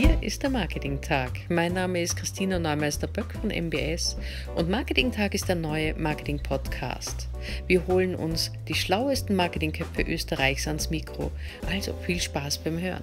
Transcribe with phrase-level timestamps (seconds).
[0.00, 1.30] Hier ist der Marketing-Tag.
[1.48, 4.16] Mein Name ist Christina Neumeister-Böck von MBS
[4.54, 7.26] und Marketing-Tag ist der neue Marketing-Podcast.
[7.66, 11.32] Wir holen uns die schlauesten Marketingköpfe Österreichs ans Mikro.
[11.68, 13.02] Also viel Spaß beim Hören.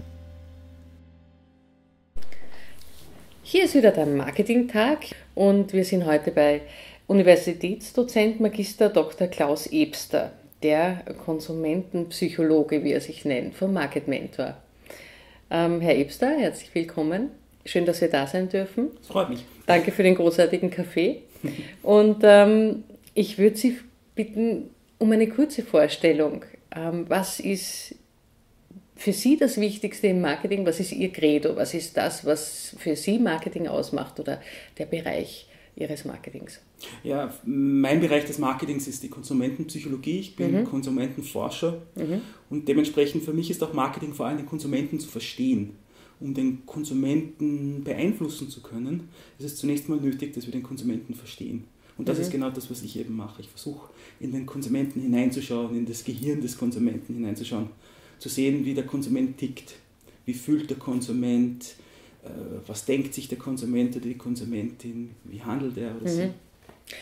[3.44, 5.00] Hier ist wieder der Marketing-Tag
[5.34, 6.62] und wir sind heute bei
[7.08, 9.28] Universitätsdozent Magister Dr.
[9.28, 10.32] Klaus Ebster,
[10.64, 14.56] der Konsumentenpsychologe, wie er sich nennt, vom Market Mentor.
[15.50, 17.30] Ähm, Herr Ebster, herzlich willkommen.
[17.66, 18.92] Schön, dass wir da sein dürfen.
[18.98, 19.46] Das freut mich.
[19.66, 21.24] Danke für den großartigen Kaffee.
[21.84, 23.78] Und ähm, ich würde Sie
[24.16, 26.46] bitten um eine kurze Vorstellung.
[26.76, 27.96] Ähm, was ist
[28.96, 30.66] für Sie das Wichtigste im Marketing?
[30.66, 31.56] Was ist Ihr Credo?
[31.56, 34.42] Was ist das, was für Sie Marketing ausmacht oder
[34.78, 35.45] der Bereich
[35.76, 36.60] Ihres Marketings?
[37.04, 40.20] Ja, mein Bereich des Marketings ist die Konsumentenpsychologie.
[40.20, 40.66] Ich bin mhm.
[40.66, 42.22] Konsumentenforscher mhm.
[42.50, 45.76] und dementsprechend für mich ist auch Marketing vor allem den Konsumenten zu verstehen.
[46.22, 51.14] Um den Konsumenten beeinflussen zu können, ist es zunächst mal nötig, dass wir den Konsumenten
[51.14, 51.66] verstehen.
[51.98, 52.24] Und das mhm.
[52.24, 53.42] ist genau das, was ich eben mache.
[53.42, 53.90] Ich versuche
[54.22, 57.70] in den Konsumenten hineinzuschauen, in das Gehirn des Konsumenten hineinzuschauen,
[58.20, 59.76] zu sehen, wie der Konsument tickt,
[60.26, 61.76] wie fühlt der Konsument,
[62.68, 66.16] was denkt sich der Konsument oder die Konsumentin, wie handelt er oder mhm.
[66.16, 66.30] sie.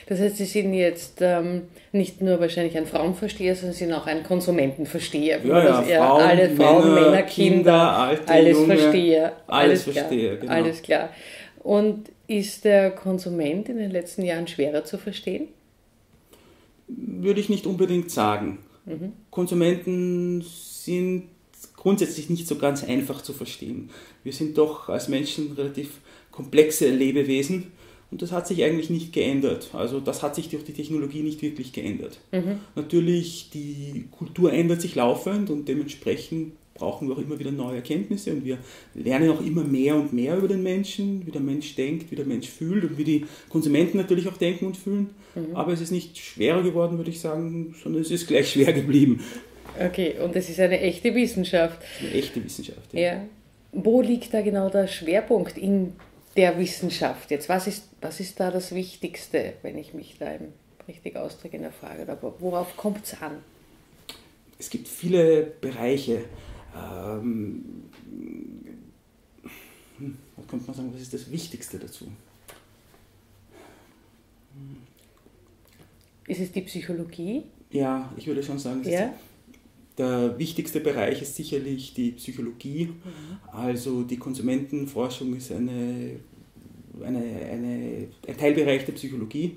[0.08, 4.08] Das heißt, Sie sind jetzt ähm, nicht nur wahrscheinlich ein Frauenversteher, sondern Sie sind auch
[4.08, 5.46] ein Konsumentenversteher.
[5.46, 9.26] Ja, ja, Frauen, alle Frauen, Männer, Männer Kinder, Kinder alte, alles Junge, Versteher.
[9.26, 10.54] Alles, alles Versteher, genau.
[10.54, 11.10] Alles klar.
[11.60, 15.50] Und ist der Konsument in den letzten Jahren schwerer zu verstehen?
[16.88, 18.60] Würde ich nicht unbedingt sagen.
[18.86, 19.14] Mhm.
[19.30, 21.30] Konsumenten sind
[21.84, 23.90] grundsätzlich nicht so ganz einfach zu verstehen.
[24.24, 26.00] Wir sind doch als Menschen relativ
[26.32, 27.72] komplexe Lebewesen
[28.10, 29.70] und das hat sich eigentlich nicht geändert.
[29.74, 32.20] Also das hat sich durch die Technologie nicht wirklich geändert.
[32.32, 32.60] Mhm.
[32.76, 38.32] Natürlich, die Kultur ändert sich laufend und dementsprechend brauchen wir auch immer wieder neue Erkenntnisse
[38.32, 38.58] und wir
[38.96, 42.26] lernen auch immer mehr und mehr über den Menschen, wie der Mensch denkt, wie der
[42.26, 45.10] Mensch fühlt und wie die Konsumenten natürlich auch denken und fühlen.
[45.36, 45.56] Mhm.
[45.56, 49.20] Aber es ist nicht schwerer geworden, würde ich sagen, sondern es ist gleich schwer geblieben.
[49.80, 51.82] Okay, und es ist eine echte Wissenschaft.
[52.00, 53.00] Eine echte Wissenschaft, ja.
[53.00, 53.26] ja.
[53.72, 55.94] Wo liegt da genau der Schwerpunkt in
[56.36, 57.50] der Wissenschaft jetzt?
[57.50, 60.28] Was ist, was ist da das Wichtigste, wenn ich mich da
[60.88, 62.10] richtig ausdrücke in der Frage?
[62.12, 63.38] Aber worauf kommt es an?
[64.60, 66.26] Es gibt viele Bereiche.
[66.76, 67.90] Ähm,
[69.98, 72.08] hm, was könnte man sagen, was ist das Wichtigste dazu?
[76.28, 77.44] Ist es die Psychologie?
[77.72, 79.14] Ja, ich würde schon sagen, ja?
[79.98, 82.86] Der wichtigste Bereich ist sicherlich die Psychologie.
[82.86, 83.38] Mhm.
[83.52, 86.20] Also die Konsumentenforschung ist eine,
[87.04, 89.56] eine, eine, ein Teilbereich der Psychologie.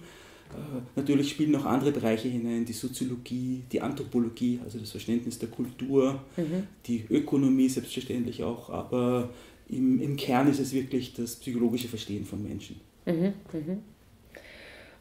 [0.50, 5.48] Äh, natürlich spielen noch andere Bereiche hinein, die Soziologie, die Anthropologie, also das Verständnis der
[5.48, 6.66] Kultur, mhm.
[6.86, 9.30] die Ökonomie selbstverständlich auch, aber
[9.69, 12.80] im, im Kern ist es wirklich das psychologische Verstehen von Menschen.
[13.06, 13.32] Mhm.
[13.52, 13.78] Mhm.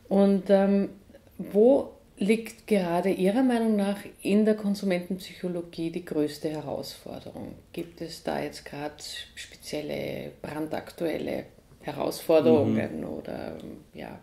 [0.08, 0.90] Und ähm,
[1.38, 7.56] wo liegt gerade Ihrer Meinung nach in der Konsumentenpsychologie die größte Herausforderung?
[7.74, 8.96] Gibt es da jetzt gerade
[9.36, 11.46] spezielle brandaktuelle
[11.82, 13.08] Herausforderungen mhm.
[13.08, 13.58] oder
[13.94, 14.20] ja,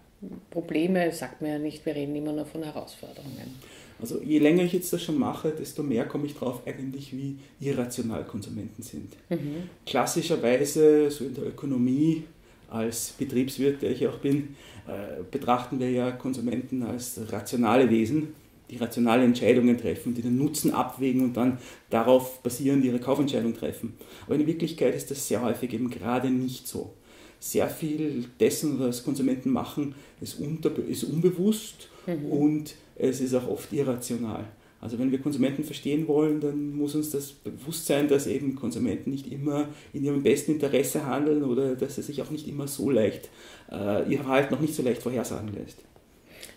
[0.50, 1.12] Probleme?
[1.12, 3.60] Sagt man ja nicht, wir reden immer nur von Herausforderungen.
[4.00, 7.36] Also je länger ich jetzt das schon mache, desto mehr komme ich drauf eigentlich, wie
[7.60, 9.12] irrational Konsumenten sind.
[9.28, 9.69] Mhm.
[9.86, 12.25] Klassischerweise, so in der Ökonomie,
[12.72, 14.56] als Betriebswirt, der ich auch bin,
[14.88, 18.34] äh, betrachten wir ja Konsumenten als rationale Wesen,
[18.70, 21.58] die rationale Entscheidungen treffen, die den Nutzen abwägen und dann
[21.90, 23.94] darauf basierend ihre Kaufentscheidung treffen.
[24.26, 26.94] Aber in Wirklichkeit ist das sehr häufig eben gerade nicht so.
[27.38, 32.24] Sehr viel dessen, was Konsumenten machen, ist, unter, ist unbewusst mhm.
[32.26, 34.46] und es ist auch oft irrational.
[34.82, 39.12] Also wenn wir Konsumenten verstehen wollen, dann muss uns das bewusst sein, dass eben Konsumenten
[39.12, 42.91] nicht immer in ihrem besten Interesse handeln oder dass es sich auch nicht immer so
[42.91, 43.31] leicht,
[43.70, 45.78] äh, ihr Verhalten noch nicht so leicht vorhersagen lässt.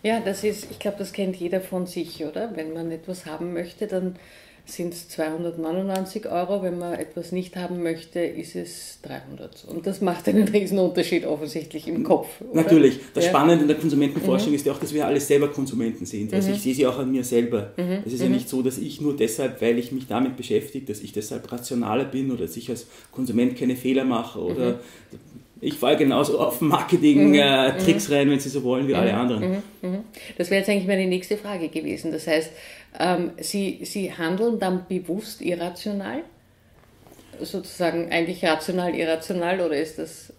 [0.02, 2.50] Ja, das ist, ich glaube, das kennt jeder von sich, oder?
[2.56, 4.16] Wenn man etwas haben möchte, dann
[4.66, 6.62] sind es 299 Euro.
[6.62, 9.64] Wenn man etwas nicht haben möchte, ist es 300.
[9.68, 12.28] Und das macht einen riesen Unterschied offensichtlich im Kopf.
[12.40, 12.62] Oder?
[12.62, 13.00] Natürlich.
[13.14, 13.30] Das ja.
[13.30, 14.56] Spannende in der Konsumentenforschung mhm.
[14.56, 16.34] ist ja auch, dass wir alle selber Konsumenten sind.
[16.34, 16.54] Also mhm.
[16.54, 17.72] ich sehe sie auch an mir selber.
[17.76, 18.02] Mhm.
[18.04, 18.34] Es ist ja mhm.
[18.34, 22.04] nicht so, dass ich nur deshalb, weil ich mich damit beschäftige, dass ich deshalb rationaler
[22.04, 24.78] bin oder dass ich als Konsument keine Fehler mache oder mhm.
[25.60, 28.14] Ich falle genauso auf Marketing-Tricks mhm.
[28.14, 29.62] äh, rein, wenn Sie so wollen, wie alle anderen.
[30.36, 32.12] Das wäre jetzt eigentlich meine nächste Frage gewesen.
[32.12, 32.50] Das heißt,
[32.98, 36.22] ähm, sie, sie handeln dann bewusst irrational?
[37.40, 40.32] Sozusagen eigentlich rational, irrational oder ist das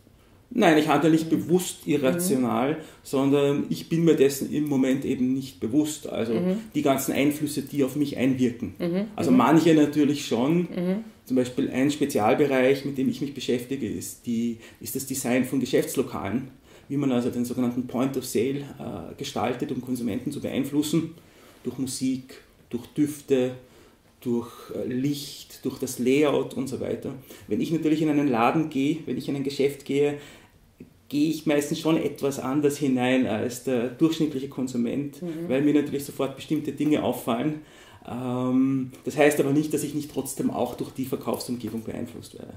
[0.50, 1.42] Nein, ich handle nicht mhm.
[1.42, 2.78] bewusst irrational, mhm.
[3.04, 6.08] sondern ich bin mir dessen im Moment eben nicht bewusst.
[6.08, 6.62] Also mhm.
[6.74, 8.76] die ganzen Einflüsse, die auf mich einwirken.
[8.80, 9.06] Mhm.
[9.16, 9.38] Also mhm.
[9.38, 11.04] manche natürlich schon, mhm.
[11.28, 15.60] Zum Beispiel ein Spezialbereich, mit dem ich mich beschäftige, ist, die, ist das Design von
[15.60, 16.48] Geschäftslokalen,
[16.88, 21.16] wie man also den sogenannten Point of Sale äh, gestaltet, um Konsumenten zu beeinflussen,
[21.66, 23.56] durch Musik, durch Düfte,
[24.22, 27.14] durch äh, Licht, durch das Layout und so weiter.
[27.50, 30.20] Wenn ich natürlich in einen Laden gehe, wenn ich in ein Geschäft gehe,
[31.10, 35.50] gehe ich meistens schon etwas anders hinein als der durchschnittliche Konsument, mhm.
[35.50, 37.64] weil mir natürlich sofort bestimmte Dinge auffallen
[38.08, 42.54] das heißt aber nicht, dass ich nicht trotzdem auch durch die Verkaufsumgebung beeinflusst werde.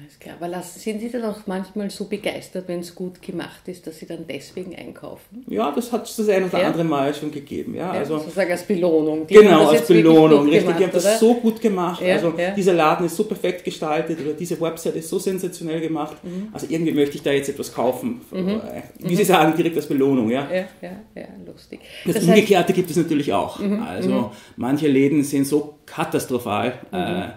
[0.00, 0.36] Alles klar.
[0.38, 3.98] Aber lassen, sind Sie dann auch manchmal so begeistert, wenn es gut gemacht ist, dass
[3.98, 5.44] Sie dann deswegen einkaufen?
[5.48, 6.66] Ja, das hat es das ein oder ja.
[6.66, 7.74] andere Mal schon gegeben.
[7.74, 9.26] Ja, ja also, sozusagen als Belohnung.
[9.26, 10.44] Die genau, als Belohnung.
[10.44, 11.00] Richtig, gemacht, die haben oder?
[11.00, 12.02] das so gut gemacht.
[12.02, 16.16] Ja, also dieser Laden ist so perfekt gestaltet oder diese Website ist so sensationell gemacht.
[16.22, 16.48] Mhm.
[16.52, 18.20] Also irgendwie möchte ich da jetzt etwas kaufen.
[18.30, 18.48] Mhm.
[18.48, 19.16] Äh, wie mhm.
[19.16, 20.30] Sie sagen, direkt als Belohnung.
[20.30, 20.66] Ja, ja,
[21.14, 21.80] ja, lustig.
[22.04, 23.58] Das, das Umgekehrte heißt, gibt es natürlich auch.
[23.58, 23.82] Mhm.
[23.82, 24.26] Also mhm.
[24.56, 26.74] manche Läden sind so katastrophal.
[26.90, 26.98] Mhm.
[26.98, 27.28] Äh,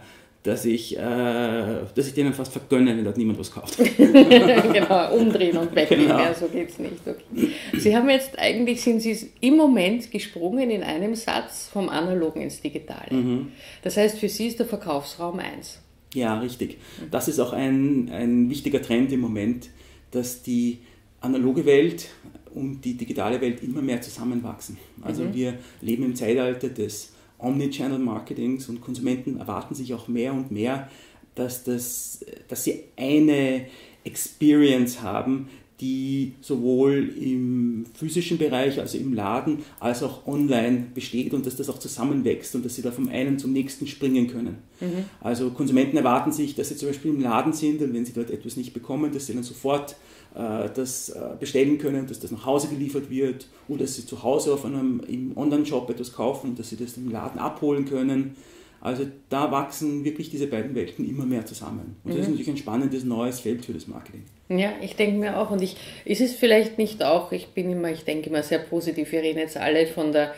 [0.44, 3.78] dass ich, äh, dass ich denen fast vergönne, wenn dort niemand was kauft.
[3.98, 6.20] genau, umdrehen und weglegen, genau.
[6.20, 6.96] ja, so geht es nicht.
[7.06, 7.50] Okay.
[7.78, 12.62] Sie haben jetzt eigentlich, sind Sie im Moment gesprungen in einem Satz vom Analogen ins
[12.62, 13.14] Digitale.
[13.14, 13.52] Mhm.
[13.82, 15.80] Das heißt, für Sie ist der Verkaufsraum eins.
[16.14, 16.78] Ja, richtig.
[17.12, 19.70] Das ist auch ein, ein wichtiger Trend im Moment,
[20.12, 20.80] dass die
[21.20, 22.08] analoge Welt
[22.54, 24.78] und die digitale Welt immer mehr zusammenwachsen.
[25.02, 25.34] Also mhm.
[25.34, 30.90] wir leben im Zeitalter des Omnichannel-Marketings und Konsumenten erwarten sich auch mehr und mehr,
[31.36, 33.68] dass, das, dass sie eine
[34.04, 41.46] Experience haben, die sowohl im physischen Bereich, also im Laden, als auch online besteht und
[41.46, 44.58] dass das auch zusammenwächst und dass sie da vom einen zum nächsten springen können.
[44.80, 45.06] Mhm.
[45.22, 48.32] Also Konsumenten erwarten sich, dass sie zum Beispiel im Laden sind und wenn sie dort
[48.32, 49.96] etwas nicht bekommen, dass sie dann sofort
[50.34, 54.24] äh, das äh, bestellen können, dass das nach Hause geliefert wird oder dass sie zu
[54.24, 58.36] Hause auf einem im Online-Shop etwas kaufen und dass sie das im Laden abholen können.
[58.82, 61.98] Also da wachsen wirklich diese beiden Welten immer mehr zusammen.
[62.04, 62.34] Und das ist mhm.
[62.34, 64.24] natürlich ein spannendes neues Feld für das Marketing.
[64.50, 65.52] Ja, ich denke mir auch.
[65.52, 69.12] Und ich, ist es vielleicht nicht auch, ich bin immer, ich denke immer sehr positiv,
[69.12, 70.34] wir reden jetzt alle von der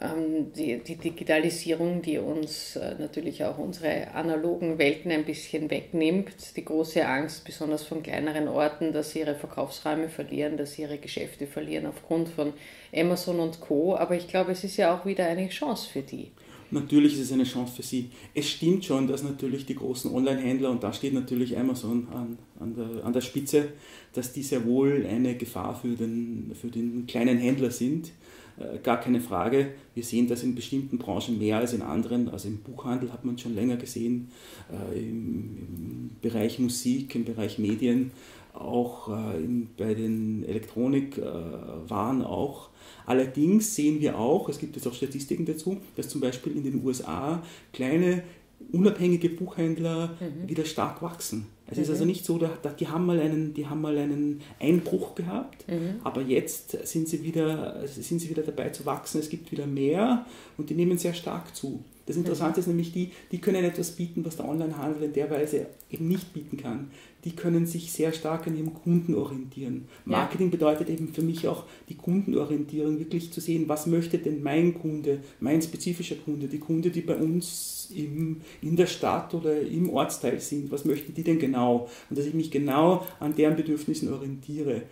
[0.00, 6.56] ähm, die, die, Digitalisierung, die uns äh, natürlich auch unsere analogen Welten ein bisschen wegnimmt.
[6.56, 10.98] Die große Angst, besonders von kleineren Orten, dass sie ihre Verkaufsräume verlieren, dass sie ihre
[10.98, 12.54] Geschäfte verlieren aufgrund von
[12.94, 13.94] Amazon und Co.
[13.96, 16.30] Aber ich glaube, es ist ja auch wieder eine Chance für die.
[16.72, 18.10] Natürlich ist es eine Chance für sie.
[18.34, 22.74] Es stimmt schon, dass natürlich die großen Online-Händler, und da steht natürlich Amazon an, an,
[22.74, 23.68] der, an der Spitze,
[24.14, 28.12] dass die sehr wohl eine Gefahr für den, für den kleinen Händler sind
[28.58, 29.68] äh, gar keine Frage.
[29.94, 32.28] Wir sehen das in bestimmten Branchen mehr als in anderen.
[32.28, 34.28] Also im Buchhandel hat man schon länger gesehen,
[34.70, 38.12] äh, im, Bereich Musik, im Bereich Medien,
[38.54, 39.40] auch äh,
[39.76, 42.68] bei den Elektronikwaren auch.
[43.06, 46.84] Allerdings sehen wir auch, es gibt jetzt auch Statistiken dazu, dass zum Beispiel in den
[46.84, 48.22] USA kleine
[48.70, 50.48] unabhängige Buchhändler mhm.
[50.48, 51.46] wieder stark wachsen.
[51.66, 51.82] Es mhm.
[51.82, 55.66] ist also nicht so, da, die, haben mal einen, die haben mal einen Einbruch gehabt,
[55.68, 56.00] mhm.
[56.04, 59.20] aber jetzt sind sie, wieder, sind sie wieder dabei zu wachsen.
[59.20, 60.26] Es gibt wieder mehr
[60.56, 61.82] und die nehmen sehr stark zu.
[62.06, 65.66] Das Interessante ist nämlich die, die können etwas bieten, was der Onlinehandel in der Weise
[65.88, 66.90] eben nicht bieten kann.
[67.24, 69.86] Die können sich sehr stark an ihrem Kunden orientieren.
[70.04, 70.52] Marketing ja.
[70.52, 75.20] bedeutet eben für mich auch die Kundenorientierung, wirklich zu sehen, was möchte denn mein Kunde,
[75.38, 80.40] mein spezifischer Kunde, die Kunde, die bei uns im, in der Stadt oder im Ortsteil
[80.40, 81.88] sind, was möchten die denn genau?
[82.10, 84.82] Und dass ich mich genau an deren Bedürfnissen orientiere.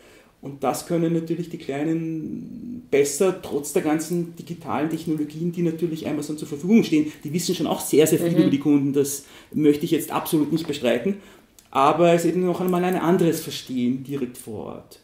[0.43, 6.39] Und das können natürlich die Kleinen besser, trotz der ganzen digitalen Technologien, die natürlich Amazon
[6.39, 7.13] zur Verfügung stehen.
[7.25, 8.39] Die wissen schon auch sehr, sehr viel mhm.
[8.39, 11.17] über die Kunden, das möchte ich jetzt absolut nicht bestreiten.
[11.71, 15.01] Aber es ist eben noch einmal ein anderes Verstehen direkt vor Ort.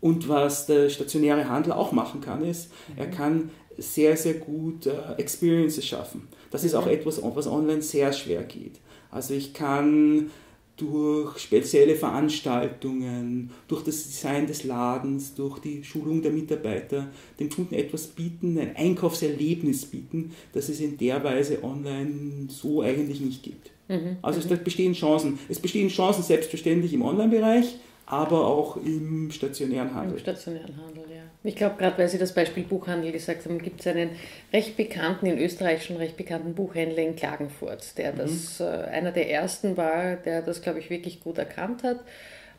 [0.00, 2.98] Und was der stationäre Handel auch machen kann, ist, mhm.
[2.98, 6.28] er kann sehr, sehr gut äh, Experiences schaffen.
[6.50, 6.92] Das ist auch mhm.
[6.92, 8.80] etwas, was online sehr schwer geht.
[9.10, 10.30] Also ich kann
[10.76, 17.08] durch spezielle Veranstaltungen, durch das Design des Ladens, durch die Schulung der Mitarbeiter
[17.40, 23.20] dem Kunden etwas bieten, ein Einkaufserlebnis bieten, das es in der Weise online so eigentlich
[23.20, 23.70] nicht gibt.
[23.88, 24.18] Mhm.
[24.22, 24.62] Also es mhm.
[24.62, 25.38] bestehen Chancen.
[25.48, 27.76] Es bestehen Chancen selbstverständlich im Online-Bereich,
[28.06, 30.14] aber auch im stationären Handel.
[30.14, 31.22] Im stationären Handel, ja.
[31.42, 34.10] Ich glaube, gerade weil Sie das Beispiel Buchhandel gesagt haben, gibt es einen
[34.52, 38.18] recht bekannten, in Österreich schon recht bekannten Buchhändler in Klagenfurt, der mhm.
[38.18, 42.00] das äh, einer der ersten war, der das, glaube ich, wirklich gut erkannt hat.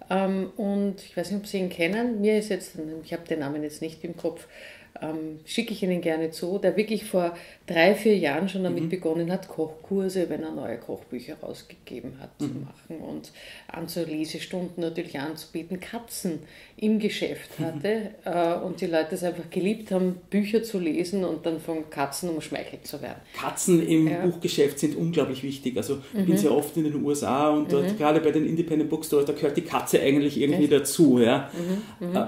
[0.10, 2.22] Ähm, und ich weiß nicht, ob Sie ihn kennen.
[2.22, 4.48] Mir ist jetzt, ich habe den Namen jetzt nicht im Kopf,
[5.02, 7.36] ähm, schicke ich Ihnen gerne zu, der wirklich vor
[7.66, 8.90] drei, vier Jahren schon damit mhm.
[8.90, 12.46] begonnen hat, Kochkurse, wenn er neue Kochbücher rausgegeben hat, mhm.
[12.46, 13.32] zu machen und
[13.68, 16.40] Anzullesestunden natürlich anzubieten, Katzen
[16.78, 17.66] im Geschäft mhm.
[17.66, 18.32] hatte mhm.
[18.32, 22.30] äh, und die Leute es einfach geliebt haben, Bücher zu lesen und dann von Katzen
[22.30, 23.20] umschmeichelt zu werden.
[23.36, 24.26] Katzen im ja.
[24.26, 25.78] Buchgeschäft sind unglaublich wichtig.
[25.78, 26.38] Also ich bin mhm.
[26.38, 27.98] sehr oft in den USA und dort mhm.
[27.98, 30.74] gerade bei den Independent Bookstores, da gehört die Katze eigentlich irgendwie Echt?
[30.74, 31.20] dazu.
[31.20, 31.50] Ja.
[32.00, 32.26] Äh,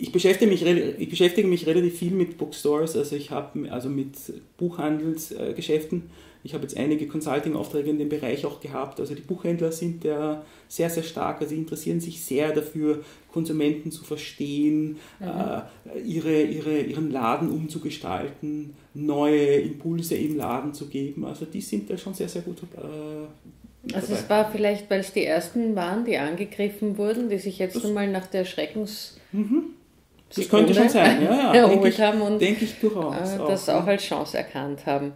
[0.00, 4.16] ich beschäftige mich, ich beschäftige mich relativ viel mit Bookstores, also ich habe also mit
[4.56, 6.04] Buchhandelsgeschäften.
[6.46, 9.00] Ich habe jetzt einige Consulting-Aufträge in dem Bereich auch gehabt.
[9.00, 11.40] Also die Buchhändler sind ja sehr, sehr stark.
[11.40, 15.26] Also sie interessieren sich sehr dafür, Konsumenten zu verstehen, mhm.
[15.26, 21.24] äh, ihre, ihre, ihren Laden umzugestalten, neue Impulse im Laden zu geben.
[21.24, 25.12] Also die sind da schon sehr, sehr gut äh, also es war vielleicht, weil es
[25.12, 29.18] die ersten waren, die angegriffen wurden, die sich jetzt das, mal nach der Schreckens...
[29.32, 29.64] Mhm.
[30.34, 31.54] Das könnte schon sein, ja, ja.
[31.54, 34.86] erholt denke ich, haben und denke ich durchaus äh, das auch, auch als Chance erkannt
[34.86, 35.12] haben.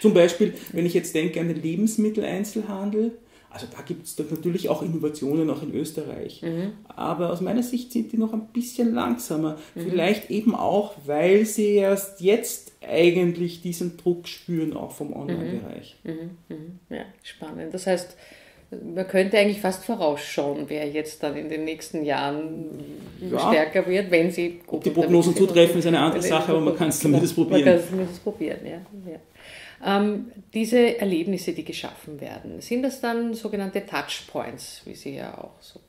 [0.00, 3.12] Zum Beispiel, wenn ich jetzt denke an den Lebensmitteleinzelhandel,
[3.56, 6.42] also da gibt es natürlich auch Innovationen auch in Österreich.
[6.42, 6.72] Mhm.
[6.88, 9.56] Aber aus meiner Sicht sind die noch ein bisschen langsamer.
[9.74, 9.90] Mhm.
[9.90, 15.96] Vielleicht eben auch, weil sie erst jetzt eigentlich diesen Druck spüren, auch vom Online-Bereich.
[16.04, 16.10] Mhm.
[16.10, 16.30] mhm.
[16.48, 16.78] mhm.
[16.90, 17.72] Ja, spannend.
[17.72, 18.16] Das heißt,
[18.70, 22.80] man könnte eigentlich fast vorausschauen, wer jetzt dann in den nächsten Jahren
[23.20, 23.38] ja.
[23.38, 26.88] stärker wird, wenn sie Ob die Prognosen zutreffen, ist eine andere Sache, aber man kann
[26.88, 27.64] es zumindest probieren.
[27.64, 28.80] Man kann es zumindest probieren, ja.
[29.10, 29.18] ja.
[29.84, 35.60] Ähm, diese Erlebnisse, die geschaffen werden, sind das dann sogenannte Touchpoints, wie sie ja auch
[35.60, 35.80] so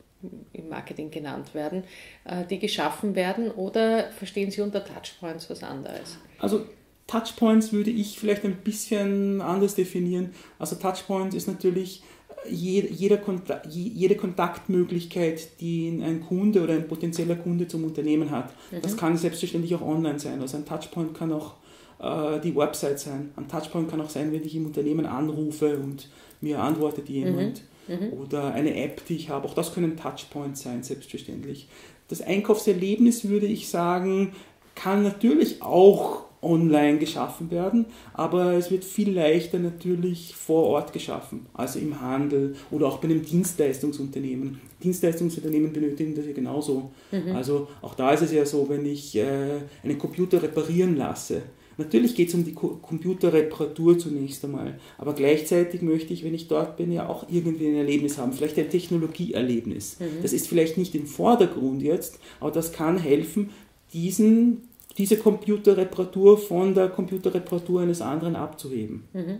[0.53, 1.83] im Marketing genannt werden,
[2.25, 6.17] äh, die geschaffen werden oder verstehen Sie unter Touchpoints was anderes?
[6.39, 6.65] Also
[7.05, 10.33] Touchpoints würde ich vielleicht ein bisschen anders definieren.
[10.59, 12.01] Also Touchpoints ist natürlich
[12.49, 18.53] jede, jede Kontaktmöglichkeit, die ein Kunde oder ein potenzieller Kunde zum Unternehmen hat.
[18.71, 18.81] Mhm.
[18.81, 20.39] Das kann selbstverständlich auch online sein.
[20.41, 21.55] Also ein Touchpoint kann auch
[21.99, 23.31] äh, die Website sein.
[23.35, 26.09] Ein Touchpoint kann auch sein, wenn ich im Unternehmen anrufe und
[26.41, 27.61] mir antwortet jemand.
[27.87, 27.95] Mhm.
[27.95, 28.13] Mhm.
[28.13, 29.47] Oder eine App, die ich habe.
[29.47, 31.69] Auch das können Touchpoints sein, selbstverständlich.
[32.09, 34.33] Das Einkaufserlebnis, würde ich sagen,
[34.75, 41.47] kann natürlich auch online geschaffen werden, aber es wird viel leichter natürlich vor Ort geschaffen,
[41.53, 44.61] also im Handel oder auch bei einem Dienstleistungsunternehmen.
[44.83, 46.91] Dienstleistungsunternehmen benötigen das ja genauso.
[47.11, 47.35] Mhm.
[47.35, 51.41] Also auch da ist es ja so, wenn ich äh, einen Computer reparieren lasse,
[51.77, 56.75] Natürlich geht es um die Computerreparatur zunächst einmal, aber gleichzeitig möchte ich, wenn ich dort
[56.75, 59.99] bin, ja auch irgendwie ein Erlebnis haben, vielleicht ein Technologieerlebnis.
[59.99, 60.23] Mhm.
[60.23, 63.51] Das ist vielleicht nicht im Vordergrund jetzt, aber das kann helfen,
[63.93, 64.63] diesen
[64.97, 69.07] diese Computerreparatur von der Computerreparatur eines anderen abzuheben.
[69.13, 69.39] Mhm.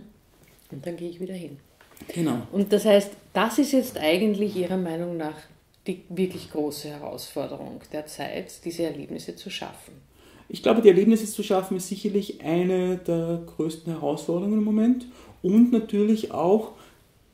[0.70, 1.58] Und dann gehe ich wieder hin.
[2.14, 2.42] Genau.
[2.52, 5.34] Und das heißt, das ist jetzt eigentlich Ihrer Meinung nach
[5.86, 9.94] die wirklich große Herausforderung der Zeit, diese Erlebnisse zu schaffen.
[10.50, 15.06] Ich glaube, die Erlebnisse zu schaffen ist sicherlich eine der größten Herausforderungen im Moment
[15.42, 16.72] und natürlich auch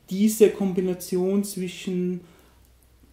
[0.09, 2.21] diese Kombination zwischen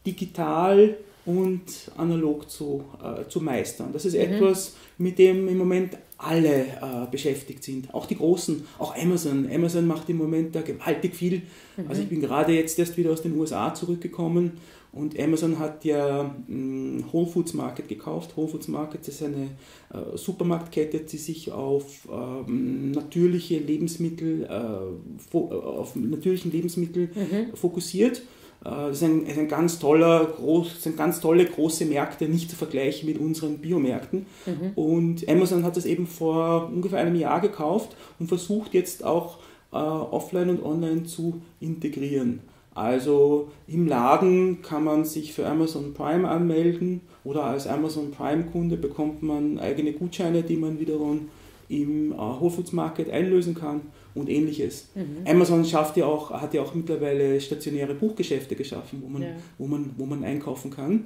[0.06, 1.62] digital und
[1.96, 3.90] analog zu, äh, zu meistern.
[3.92, 4.20] Das ist mhm.
[4.20, 9.48] etwas, mit dem im Moment alle äh, beschäftigt sind, auch die Großen, auch Amazon.
[9.52, 11.42] Amazon macht im Moment da gewaltig viel.
[11.76, 11.84] Mhm.
[11.88, 14.52] Also ich bin gerade jetzt erst wieder aus den USA zurückgekommen
[14.92, 18.36] und Amazon hat ja mh, hm, Whole Foods Market gekauft.
[18.36, 19.48] Whole Foods Market ist eine
[19.92, 27.56] äh, Supermarktkette, die sich auf ähm, natürliche Lebensmittel, äh, auf natürlichen Lebensmittel mhm.
[27.56, 32.48] fokussiert äh, das ist ein, ein, ganz toller, groß, sind ganz tolle große Märkte, nicht
[32.48, 34.26] zu vergleichen mit unseren Biomärkten.
[34.46, 34.72] Mhm.
[34.76, 39.38] Und Amazon hat das eben vor ungefähr einem Jahr gekauft und versucht jetzt auch
[39.72, 42.40] äh, offline und online zu integrieren.
[42.74, 48.76] Also im Laden kann man sich für Amazon Prime anmelden oder als Amazon Prime Kunde
[48.76, 51.28] bekommt man eigene Gutscheine, die man wiederum
[51.68, 53.82] im äh, Whole Foods Market einlösen kann
[54.14, 54.88] und ähnliches.
[54.94, 55.26] Mhm.
[55.26, 59.28] Amazon schafft ja auch, hat ja auch mittlerweile stationäre Buchgeschäfte geschaffen, wo man, ja.
[59.58, 61.04] wo man, wo man einkaufen kann.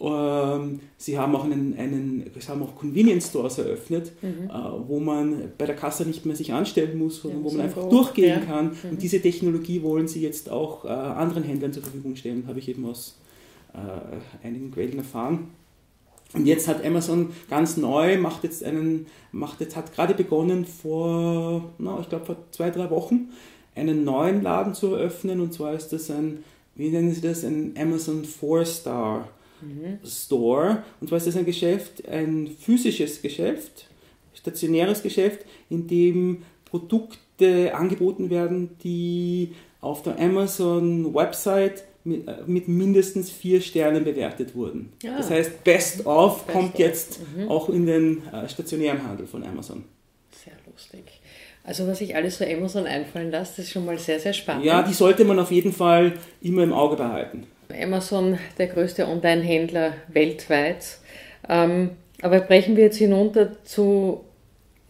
[0.00, 4.50] Ähm, sie haben auch einen, einen sie haben auch Convenience Stores eröffnet, mhm.
[4.50, 7.60] äh, wo man bei der Kasse nicht mehr sich anstellen muss, sondern ja, wo man
[7.60, 8.44] einfach durchgehen ja.
[8.44, 8.66] kann.
[8.66, 8.90] Mhm.
[8.90, 12.68] Und diese Technologie wollen sie jetzt auch äh, anderen Händlern zur Verfügung stellen, habe ich
[12.68, 13.18] eben aus
[13.72, 15.50] äh, einigen Quellen erfahren.
[16.34, 21.70] Und jetzt hat Amazon ganz neu, macht jetzt einen, macht jetzt, hat gerade begonnen vor,
[21.78, 23.30] na, ich glaube vor zwei, drei Wochen,
[23.76, 25.40] einen neuen Laden zu eröffnen.
[25.40, 26.42] Und zwar ist das ein,
[26.74, 29.28] wie nennen sie das, ein Amazon 4-Star
[29.62, 29.98] mhm.
[30.04, 30.82] Store.
[31.00, 33.86] Und zwar ist das ein Geschäft, ein physisches Geschäft,
[34.34, 43.30] stationäres Geschäft, in dem Produkte angeboten werden, die auf der Amazon-Website mit, äh, mit mindestens
[43.30, 44.92] vier Sternen bewertet wurden.
[45.02, 45.16] Ja.
[45.16, 46.78] Das heißt, Best of Best kommt of.
[46.80, 47.48] jetzt Mhm.
[47.48, 49.84] auch in den äh, stationären Handel von Amazon.
[50.44, 51.20] Sehr lustig.
[51.66, 54.66] Also was sich alles so Amazon einfallen lässt, ist schon mal sehr, sehr spannend.
[54.66, 57.46] Ja, die sollte man auf jeden Fall immer im Auge behalten.
[57.82, 60.98] Amazon, der größte Online-Händler weltweit.
[61.48, 64.20] Ähm, aber brechen wir jetzt hinunter zu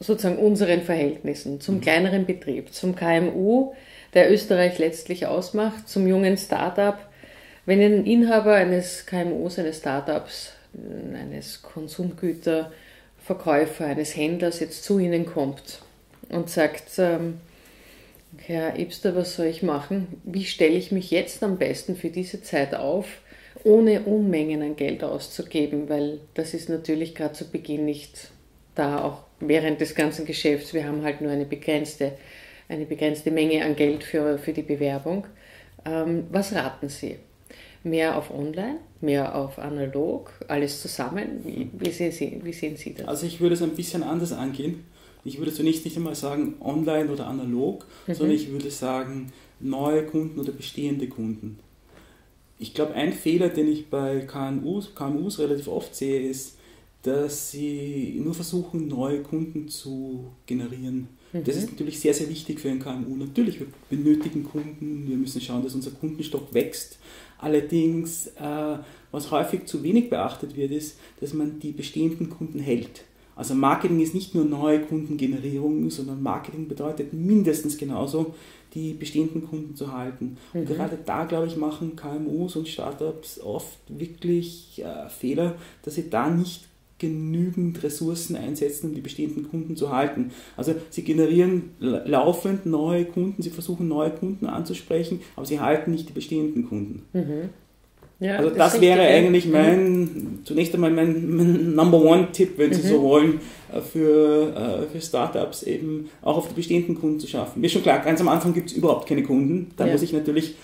[0.00, 3.72] sozusagen unseren Verhältnissen, zum kleineren Betrieb, zum KMU,
[4.14, 6.98] der Österreich letztlich ausmacht, zum jungen Startup.
[7.66, 10.52] Wenn ein Inhaber eines KMUs, eines Startups,
[11.14, 15.80] eines Konsumgüterverkäufer, eines Händlers jetzt zu Ihnen kommt
[16.28, 17.38] und sagt, ähm,
[18.38, 20.20] Herr Ebster, was soll ich machen?
[20.24, 23.06] Wie stelle ich mich jetzt am besten für diese Zeit auf,
[23.62, 25.88] ohne Unmengen an Geld auszugeben?
[25.88, 28.30] Weil das ist natürlich gerade zu Beginn nicht
[28.74, 30.74] da, auch während des ganzen Geschäfts.
[30.74, 32.12] Wir haben halt nur eine begrenzte,
[32.68, 35.26] eine begrenzte Menge an Geld für, für die Bewerbung.
[35.84, 37.16] Ähm, was raten Sie?
[37.82, 41.40] Mehr auf Online, mehr auf Analog, alles zusammen?
[41.44, 43.06] Wie, wie, sehen, Sie, wie sehen Sie das?
[43.06, 44.84] Also ich würde es ein bisschen anders angehen.
[45.24, 50.38] Ich würde zunächst nicht einmal sagen online oder analog, sondern ich würde sagen neue Kunden
[50.38, 51.58] oder bestehende Kunden.
[52.58, 56.56] Ich glaube, ein Fehler, den ich bei KMUs, KMUs relativ oft sehe, ist,
[57.02, 61.08] dass sie nur versuchen, neue Kunden zu generieren.
[61.42, 63.16] Das ist natürlich sehr, sehr wichtig für ein KMU.
[63.16, 66.98] Natürlich, wir benötigen Kunden, wir müssen schauen, dass unser Kundenstock wächst.
[67.38, 68.78] Allerdings, äh,
[69.10, 73.02] was häufig zu wenig beachtet wird, ist, dass man die bestehenden Kunden hält.
[73.36, 78.34] Also Marketing ist nicht nur neue Kundengenerierung, sondern Marketing bedeutet mindestens genauso,
[78.74, 80.36] die bestehenden Kunden zu halten.
[80.52, 86.10] Und gerade da, glaube ich, machen KMUs und Startups oft wirklich äh, Fehler, dass sie
[86.10, 90.30] da nicht genügend Ressourcen einsetzen, um die bestehenden Kunden zu halten.
[90.56, 95.90] Also sie generieren la- laufend neue Kunden, sie versuchen neue Kunden anzusprechen, aber sie halten
[95.90, 97.02] nicht die bestehenden Kunden.
[98.20, 102.72] Ja, Also das richtig, wäre eigentlich mein, zunächst einmal mein, mein Number One Tipp, wenn
[102.72, 103.40] Sie so wollen,
[103.72, 107.60] äh, für, äh, für Startups eben auch auf die bestehenden Kunden zu schaffen.
[107.60, 109.72] Mir ist schon klar, ganz am Anfang gibt es überhaupt keine Kunden.
[109.76, 109.92] Da Ja.
[109.92, 110.54] muss ich natürlich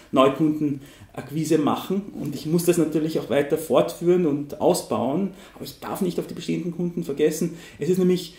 [1.20, 5.30] Neukundenakquise machen und ich muss das natürlich auch weiter fortführen und ausbauen.
[5.54, 7.56] Aber ich darf nicht auf die bestehenden Kunden vergessen.
[7.78, 8.34] Es ist nämlich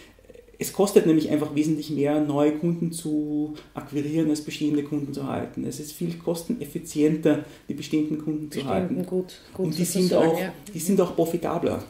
[0.60, 5.66] es kostet nämlich einfach wesentlich mehr, neue Kunden zu akquirieren, als bestehende Kunden zu halten.
[5.66, 8.98] Es ist viel kosteneffizienter, die bestehenden Kunden zu halten.
[8.98, 10.54] Bestehenden gut, gut Und die sind, auch, ja.
[10.72, 11.84] die sind auch profitabler.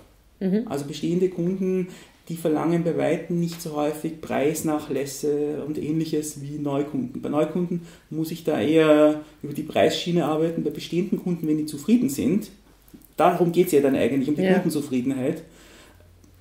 [0.67, 1.89] Also bestehende Kunden,
[2.31, 7.21] die verlangen bei Weitem nicht so häufig Preisnachlässe und ähnliches wie Neukunden.
[7.21, 10.63] Bei Neukunden muss ich da eher über die Preisschiene arbeiten.
[10.63, 12.49] Bei bestehenden Kunden, wenn die zufrieden sind,
[13.17, 14.53] darum geht es ja dann eigentlich, um die Ja.
[14.53, 15.41] Kundenzufriedenheit,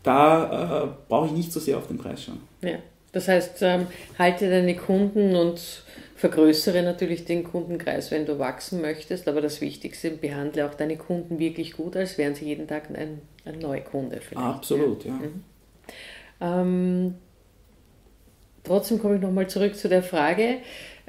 [0.04, 2.38] da äh, brauche ich nicht so sehr auf den Preis schauen.
[2.62, 2.78] Ja,
[3.10, 5.82] das heißt, ähm, halte deine Kunden und
[6.14, 9.26] vergrößere natürlich den Kundenkreis, wenn du wachsen möchtest.
[9.26, 13.22] Aber das Wichtigste, behandle auch deine Kunden wirklich gut, als wären sie jeden Tag ein,
[13.44, 14.46] ein Neukunde vielleicht.
[14.46, 15.18] Absolut, ja.
[16.40, 17.14] Ähm,
[18.64, 20.58] trotzdem komme ich nochmal zurück zu der Frage,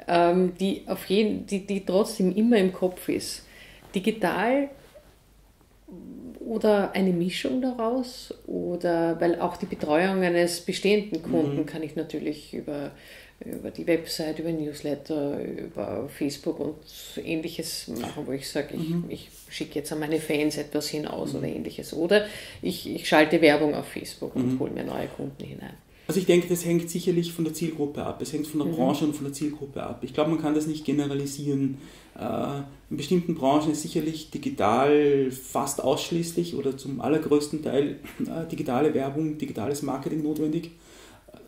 [0.06, 3.46] ähm, die, auf jeden, die, die trotzdem immer im Kopf ist.
[3.94, 4.68] Digital
[6.40, 8.34] oder eine Mischung daraus?
[8.46, 12.90] Oder weil auch die Betreuung eines bestehenden Kunden kann ich natürlich über,
[13.44, 16.76] über die Website, über Newsletter, über Facebook und
[17.24, 21.46] ähnliches machen, wo ich sage, ich, ich schicke jetzt an meine Fans etwas hinaus oder
[21.46, 21.92] ähnliches.
[21.92, 22.26] Oder
[22.60, 25.74] ich, ich schalte Werbung auf Facebook und hole mir neue Kunden hinein.
[26.08, 28.20] Also ich denke, das hängt sicherlich von der Zielgruppe ab.
[28.20, 30.00] Es hängt von der Branche und von der Zielgruppe ab.
[30.02, 31.78] Ich glaube, man kann das nicht generalisieren.
[32.18, 38.92] Äh, in bestimmten Branchen ist sicherlich digital fast ausschließlich oder zum allergrößten Teil äh, digitale
[38.94, 40.72] Werbung, digitales Marketing notwendig.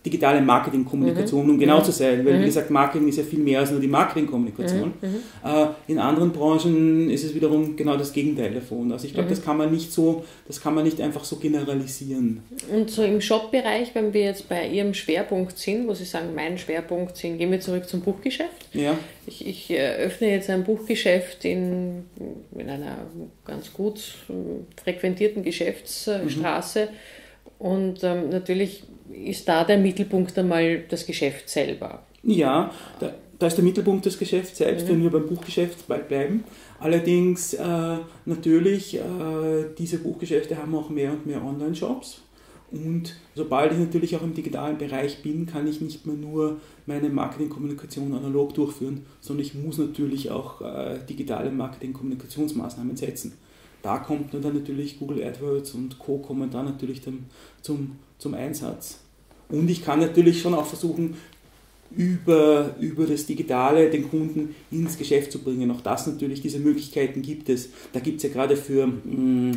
[0.05, 3.71] Digitale Marketingkommunikation, um genau zu sein, weil wie gesagt, Marketing ist ja viel mehr als
[3.71, 4.93] nur die Marketingkommunikation.
[5.03, 8.93] Äh, in anderen Branchen ist es wiederum genau das Gegenteil davon.
[8.93, 12.43] Also ich glaube, das kann man nicht so, das kann man nicht einfach so generalisieren.
[12.71, 16.59] Und so im Shop-Bereich, wenn wir jetzt bei Ihrem Schwerpunkt sind, wo Sie sagen, mein
[16.59, 18.69] Schwerpunkt sind, gehen wir zurück zum Buchgeschäft.
[18.75, 18.99] Ja.
[19.27, 22.05] Ich, ich öffne jetzt ein Buchgeschäft in,
[22.55, 22.99] in einer
[23.47, 26.89] ganz gut äh, frequentierten Geschäftsstraße
[27.59, 32.07] und ähm, natürlich ist da der Mittelpunkt einmal das Geschäft selber.
[32.23, 36.45] Ja, da, da ist der Mittelpunkt des Geschäfts selbst, wenn wir beim Buchgeschäft bleiben.
[36.81, 39.01] Allerdings äh, natürlich, äh,
[39.79, 42.23] diese Buchgeschäfte haben auch mehr und mehr Online-Shops.
[42.71, 47.09] Und sobald ich natürlich auch im digitalen Bereich bin, kann ich nicht mehr nur meine
[47.09, 53.35] Marketingkommunikation analog durchführen, sondern ich muss natürlich auch äh, digitale Marketingkommunikationsmaßnahmen setzen.
[53.85, 56.17] Da kommt dann natürlich Google AdWords und Co.
[56.17, 57.27] kommen dann natürlich dann
[57.61, 59.01] zum, zum Einsatz.
[59.51, 61.19] Und ich kann natürlich schon auch versuchen,
[61.95, 65.71] über, über das Digitale den Kunden ins Geschäft zu bringen.
[65.71, 67.69] Auch das natürlich, diese Möglichkeiten gibt es.
[67.93, 69.55] Da gibt es ja gerade für, mm, äh,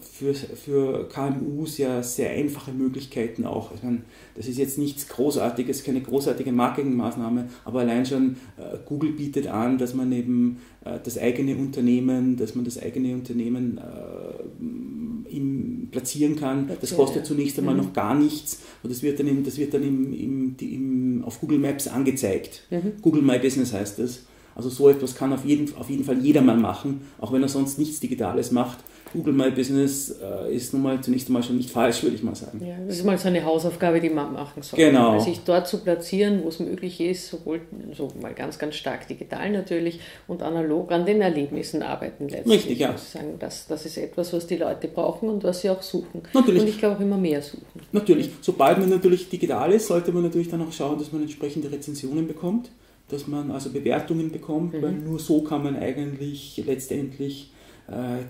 [0.00, 3.72] für, für KMUs ja sehr einfache Möglichkeiten auch.
[3.74, 4.02] Ich meine,
[4.34, 9.78] das ist jetzt nichts Großartiges, keine großartige Marketingmaßnahme, aber allein schon äh, Google bietet an,
[9.78, 16.36] dass man eben äh, das eigene Unternehmen, dass man das eigene Unternehmen äh, im, platzieren
[16.36, 16.70] kann.
[16.80, 17.82] Das kostet zunächst einmal mhm.
[17.82, 21.40] noch gar nichts und das wird dann, im, das wird dann im, im, im, auf
[21.40, 22.62] Google Maps angezeigt.
[22.70, 22.94] Mhm.
[23.02, 24.24] Google My Business heißt das.
[24.56, 27.78] Also so etwas kann auf jeden, auf jeden Fall jedermann machen, auch wenn er sonst
[27.78, 28.78] nichts Digitales macht.
[29.12, 32.34] Google My Business äh, ist nun mal zunächst einmal schon nicht falsch, würde ich mal
[32.34, 32.60] sagen.
[32.64, 34.78] Ja, das ist mal so eine Hausaufgabe, die man machen soll.
[34.78, 35.20] Genau.
[35.20, 37.60] Sich dort zu platzieren, wo es möglich ist, sowohl
[37.96, 42.58] so mal ganz, ganz stark digital natürlich und analog an den Erlebnissen arbeiten letztlich.
[42.58, 42.96] Richtig, ja.
[42.98, 46.22] Sagen, das, das ist etwas, was die Leute brauchen und was sie auch suchen.
[46.34, 46.62] Natürlich.
[46.62, 47.64] Und ich glaube auch immer mehr suchen.
[47.92, 48.30] Natürlich.
[48.40, 52.26] Sobald man natürlich digital ist, sollte man natürlich dann auch schauen, dass man entsprechende Rezensionen
[52.26, 52.70] bekommt,
[53.08, 54.82] dass man also Bewertungen bekommt, mhm.
[54.82, 57.52] weil nur so kann man eigentlich letztendlich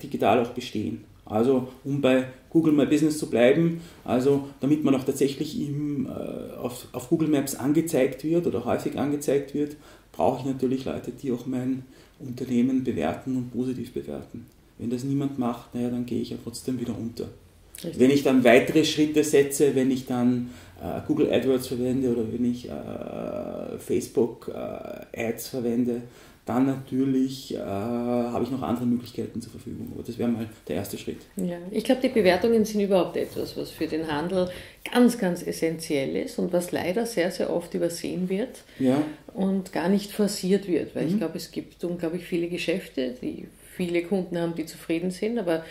[0.02, 1.04] digital auch bestehen.
[1.26, 6.56] Also um bei Google My Business zu bleiben, also damit man auch tatsächlich im, äh,
[6.56, 9.76] auf, auf Google Maps angezeigt wird oder häufig angezeigt wird,
[10.12, 11.84] brauche ich natürlich Leute, die auch mein
[12.20, 14.46] Unternehmen bewerten und positiv bewerten.
[14.78, 17.26] Wenn das niemand macht, naja, dann gehe ich ja trotzdem wieder unter.
[17.74, 17.98] Richtig.
[17.98, 22.44] Wenn ich dann weitere Schritte setze, wenn ich dann äh, Google AdWords verwende oder wenn
[22.50, 26.02] ich äh, Facebook äh, Ads verwende,
[26.46, 29.90] dann natürlich äh, habe ich noch andere Möglichkeiten zur Verfügung.
[29.92, 31.18] Aber das wäre mal der erste Schritt.
[31.34, 34.48] Ja, ich glaube, die Bewertungen sind überhaupt etwas, was für den Handel
[34.90, 39.02] ganz, ganz essentiell ist und was leider sehr, sehr oft übersehen wird ja.
[39.34, 40.94] und gar nicht forciert wird.
[40.94, 41.10] Weil mhm.
[41.10, 45.64] ich glaube, es gibt unglaublich viele Geschäfte, die viele Kunden haben, die zufrieden sind, aber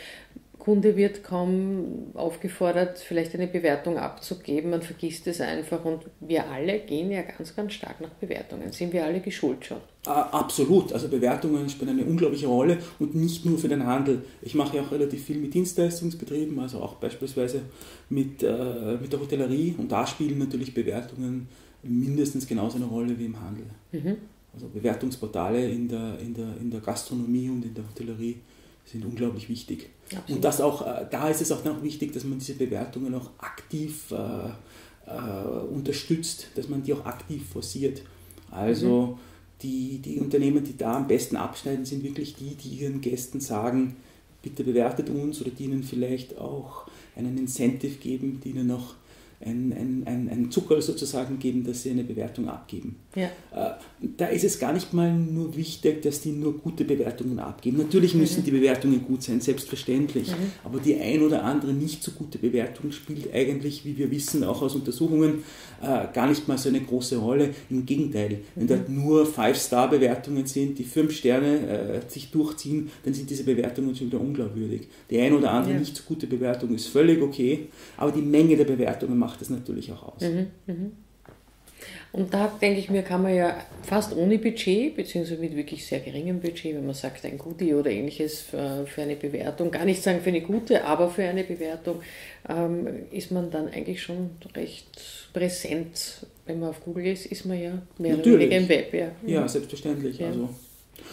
[0.65, 4.71] Kunde wird kaum aufgefordert, vielleicht eine Bewertung abzugeben.
[4.71, 8.71] Man vergisst es einfach und wir alle gehen ja ganz, ganz stark nach Bewertungen.
[8.71, 9.77] Sind wir alle geschult schon?
[10.07, 10.91] Absolut.
[10.91, 14.23] Also Bewertungen spielen eine unglaubliche Rolle und nicht nur für den Handel.
[14.41, 17.61] Ich mache ja auch relativ viel mit Dienstleistungsbetrieben, also auch beispielsweise
[18.09, 21.47] mit, äh, mit der Hotellerie und da spielen natürlich Bewertungen
[21.83, 23.65] mindestens genauso eine Rolle wie im Handel.
[23.91, 24.17] Mhm.
[24.51, 28.37] Also Bewertungsportale in der, in, der, in der Gastronomie und in der Hotellerie
[28.85, 29.89] sind unglaublich wichtig.
[30.05, 30.29] Absolut.
[30.29, 33.31] Und das auch, äh, da ist es auch noch wichtig, dass man diese Bewertungen auch
[33.39, 34.49] aktiv äh,
[35.07, 38.03] äh, unterstützt, dass man die auch aktiv forciert.
[38.51, 39.19] Also mhm.
[39.61, 43.95] die, die Unternehmen, die da am besten abschneiden, sind wirklich die, die ihren Gästen sagen,
[44.41, 48.95] bitte bewertet uns oder die ihnen vielleicht auch einen Incentive geben, die ihnen noch
[49.45, 52.97] ein, ein, ein, ein Zucker sozusagen geben, dass sie eine Bewertung abgeben.
[53.15, 53.25] Ja.
[53.53, 53.75] Äh,
[54.17, 57.77] da ist es gar nicht mal nur wichtig, dass die nur gute Bewertungen abgeben.
[57.77, 58.45] Natürlich müssen mhm.
[58.45, 60.51] die Bewertungen gut sein, selbstverständlich, mhm.
[60.63, 64.61] aber die ein oder andere nicht so gute Bewertung spielt eigentlich, wie wir wissen, auch
[64.61, 65.43] aus Untersuchungen,
[65.81, 67.51] äh, gar nicht mal so eine große Rolle.
[67.69, 68.67] Im Gegenteil, wenn mhm.
[68.67, 74.07] dort nur Five-Star-Bewertungen sind, die fünf Sterne äh, sich durchziehen, dann sind diese Bewertungen schon
[74.07, 74.87] wieder unglaubwürdig.
[75.09, 75.79] Die ein oder andere ja.
[75.79, 79.91] nicht so gute Bewertung ist völlig okay, aber die Menge der Bewertungen macht es natürlich
[79.91, 80.21] auch aus.
[80.21, 80.91] Mhm, mhm.
[82.11, 85.99] Und da denke ich mir, kann man ja fast ohne Budget, beziehungsweise mit wirklich sehr
[85.99, 90.01] geringem Budget, wenn man sagt, ein Goodie oder ähnliches für, für eine Bewertung, gar nicht
[90.01, 92.01] sagen für eine gute, aber für eine Bewertung,
[92.47, 94.87] ähm, ist man dann eigentlich schon recht
[95.33, 96.25] präsent.
[96.45, 98.27] Wenn man auf Google ist, ist man ja mehr Natürlich.
[98.27, 98.93] oder weniger im Web.
[98.93, 100.19] Ja, ja selbstverständlich.
[100.19, 100.27] Ja.
[100.27, 100.49] Also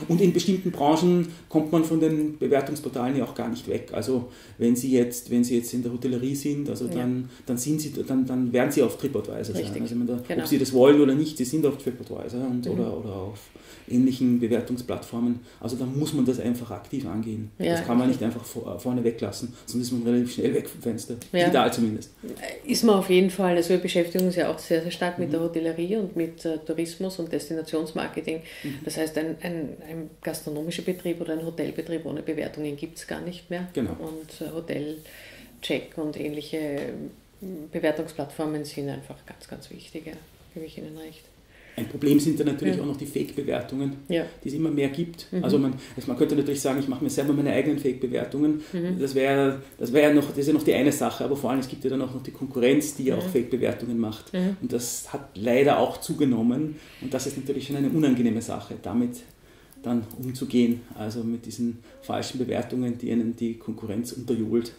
[0.09, 3.91] und in bestimmten Branchen kommt man von den Bewertungsportalen ja auch gar nicht weg.
[3.93, 4.29] Also
[4.59, 7.29] wenn Sie jetzt, wenn Sie jetzt in der Hotellerie sind, also dann, ja.
[7.47, 9.73] dann sind Sie, dann, dann werden Sie auf TripAdvisor Richtig.
[9.73, 9.83] sein.
[9.83, 10.43] Also da, genau.
[10.43, 12.73] ob Sie das wollen oder nicht, Sie sind auf TripAdvisor und, mhm.
[12.73, 13.41] oder, oder auf
[13.89, 15.41] ähnlichen Bewertungsplattformen.
[15.61, 17.51] Also da muss man das einfach aktiv angehen.
[17.59, 20.69] Ja, das kann man nicht einfach vor, vorne weglassen, sonst ist man relativ schnell weg
[20.69, 21.15] vom Fenster.
[21.33, 21.41] Ja.
[21.41, 22.11] Digital zumindest.
[22.65, 23.57] Ist man auf jeden Fall.
[23.57, 25.33] Also wir beschäftigen uns ja auch sehr, sehr stark mit mhm.
[25.33, 28.41] der Hotellerie und mit äh, Tourismus und Destinationsmarketing.
[28.63, 28.75] Mhm.
[28.85, 33.21] Das heißt, ein, ein, ein, gastronomischer Betrieb oder ein Hotelbetrieb ohne Bewertungen gibt es gar
[33.21, 33.69] nicht mehr.
[33.73, 33.97] Genau.
[33.99, 36.93] Und äh, Hotelcheck und ähnliche äh,
[37.73, 40.07] Bewertungsplattformen sind einfach ganz, ganz wichtig.
[40.07, 40.13] Ja.
[40.55, 41.23] Gebe ich Ihnen recht.
[41.75, 42.83] Ein Problem sind dann natürlich ja.
[42.83, 44.27] auch noch die Fake-Bewertungen, ja.
[44.45, 45.33] die es immer mehr gibt.
[45.33, 45.43] Mhm.
[45.43, 48.63] Also man, also man könnte natürlich sagen, ich mache mir selber meine eigenen Fake-Bewertungen.
[48.73, 48.99] Mhm.
[49.01, 51.61] Das wäre das wär noch, das ist ja noch die eine Sache, aber vor allem
[51.61, 53.31] es gibt ja dann auch noch die Konkurrenz, die ja auch mhm.
[53.31, 54.35] Fake-Bewertungen macht.
[54.35, 54.59] Mhm.
[54.61, 56.77] Und das hat leider auch zugenommen.
[57.01, 59.21] Und das ist natürlich schon eine unangenehme Sache, damit
[59.83, 60.81] dann umzugehen.
[60.97, 64.73] Also mit diesen falschen Bewertungen, die ihnen die Konkurrenz unterjubelt.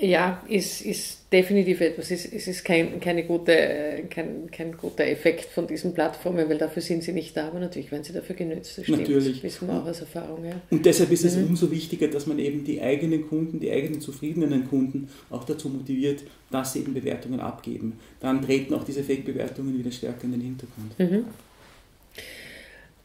[0.00, 2.10] Ja, ist, ist definitiv etwas.
[2.10, 6.80] Es ist, ist kein, keine gute, kein, kein guter Effekt von diesen Plattformen, weil dafür
[6.80, 8.78] sind sie nicht da, aber natürlich werden sie dafür genützt.
[8.78, 9.00] Das stimmt.
[9.00, 9.34] Natürlich.
[9.34, 10.42] Das wissen wir auch aus Erfahrung.
[10.44, 10.58] Ja.
[10.70, 11.48] Und deshalb ist es mhm.
[11.48, 16.22] umso wichtiger, dass man eben die eigenen Kunden, die eigenen zufriedenen Kunden auch dazu motiviert,
[16.50, 17.98] dass sie eben Bewertungen abgeben.
[18.20, 20.98] Dann treten auch diese Fake-Bewertungen wieder stärker in den Hintergrund.
[20.98, 21.24] Mhm.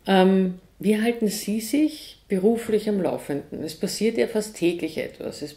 [0.07, 3.63] Ähm, wie halten Sie sich beruflich am Laufenden?
[3.63, 5.41] Es passiert ja fast täglich etwas.
[5.41, 5.55] Es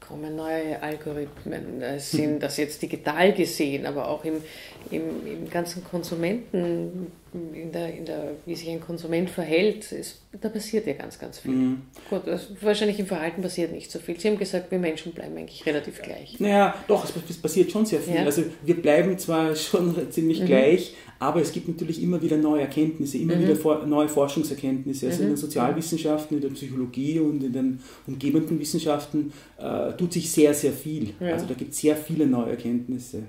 [0.00, 4.42] kommen neue Algorithmen, sind das jetzt digital gesehen, aber auch im,
[4.90, 10.48] im, im ganzen Konsumenten, in der, in der, wie sich ein Konsument verhält, ist, da
[10.48, 11.52] passiert ja ganz, ganz viel.
[11.52, 11.82] Mhm.
[12.08, 14.18] Gut, also wahrscheinlich im Verhalten passiert nicht so viel.
[14.18, 16.40] Sie haben gesagt, wir Menschen bleiben eigentlich relativ gleich.
[16.40, 18.14] Naja, doch, es, passiert schon sehr viel.
[18.14, 18.24] Ja.
[18.24, 20.46] Also wir bleiben zwar schon ziemlich mhm.
[20.46, 23.48] gleich, aber es gibt natürlich immer wieder neue Erkenntnisse, immer mhm.
[23.48, 25.06] wieder neue Forschungserkenntnisse.
[25.06, 25.22] Also mhm.
[25.22, 30.52] in den Sozialwissenschaften, in der Psychologie und in den umgebenden Wissenschaften äh, tut sich sehr,
[30.54, 31.14] sehr viel.
[31.20, 31.34] Ja.
[31.34, 33.22] Also da gibt es sehr viele neue Erkenntnisse.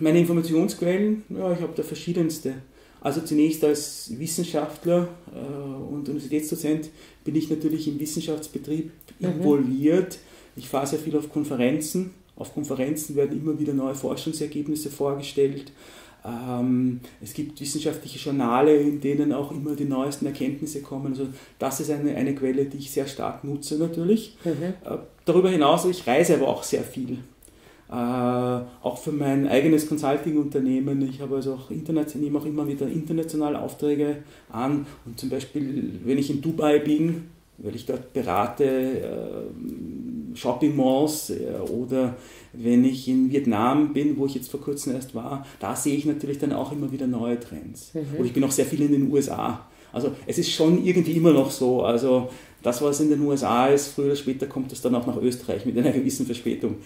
[0.00, 2.54] Meine Informationsquellen, ja, ich habe da verschiedenste.
[3.00, 6.90] Also zunächst als Wissenschaftler äh, und Universitätsdozent
[7.24, 9.26] bin ich natürlich im Wissenschaftsbetrieb mhm.
[9.26, 10.18] involviert.
[10.56, 12.10] Ich fahre sehr viel auf Konferenzen
[12.40, 15.72] auf Konferenzen werden immer wieder neue Forschungsergebnisse vorgestellt.
[16.24, 21.12] Ähm, es gibt wissenschaftliche Journale, in denen auch immer die neuesten Erkenntnisse kommen.
[21.12, 21.26] Also
[21.58, 24.38] das ist eine, eine Quelle, die ich sehr stark nutze natürlich.
[24.44, 24.62] Mhm.
[24.62, 27.18] Äh, darüber hinaus, ich reise aber auch sehr viel.
[27.90, 31.02] Äh, auch für mein eigenes Consulting-Unternehmen.
[31.08, 34.86] Ich habe also auch international, nehme auch immer wieder internationale Aufträge an.
[35.04, 37.24] Und zum Beispiel, wenn ich in Dubai bin,
[37.58, 42.14] weil ich dort berate, äh, Shopping Malls äh, oder
[42.52, 46.06] wenn ich in Vietnam bin, wo ich jetzt vor kurzem erst war, da sehe ich
[46.06, 47.92] natürlich dann auch immer wieder neue Trends.
[47.94, 48.18] Mhm.
[48.18, 49.66] Oder ich bin auch sehr viel in den USA.
[49.92, 51.82] Also es ist schon irgendwie immer noch so.
[51.82, 52.28] Also
[52.62, 55.64] das, was in den USA ist, früher oder später kommt es dann auch nach Österreich
[55.64, 56.76] mit einer gewissen Verspätung.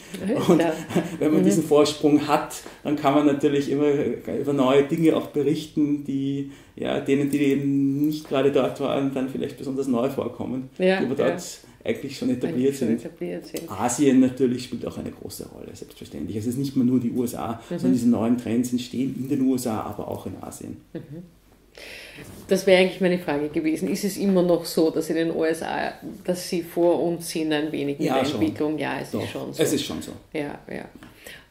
[0.48, 0.62] Und
[1.18, 1.44] wenn man mhm.
[1.44, 7.00] diesen Vorsprung hat, dann kann man natürlich immer über neue Dinge auch berichten, die ja,
[7.00, 11.14] denen, die eben nicht gerade dort waren, dann vielleicht besonders neu vorkommen, ja, die aber
[11.14, 11.90] dort ja.
[11.90, 13.04] eigentlich schon etabliert, schon sind.
[13.04, 13.70] etabliert, sind.
[13.70, 16.36] Asien natürlich spielt auch eine große Rolle, selbstverständlich.
[16.36, 17.78] Es ist nicht mehr nur die USA, mhm.
[17.78, 20.78] sondern diese neuen Trends entstehen in den USA, aber auch in Asien.
[20.92, 21.22] Mhm.
[22.48, 23.88] Das wäre eigentlich meine Frage gewesen.
[23.88, 27.72] Ist es immer noch so, dass in den USA, dass sie vor uns sind ein
[27.72, 28.78] wenig in ja, der Entwicklung?
[28.78, 29.62] Ja, es Doch, ist schon so.
[29.62, 30.12] Es ist schon so.
[30.32, 30.84] Ja, ja.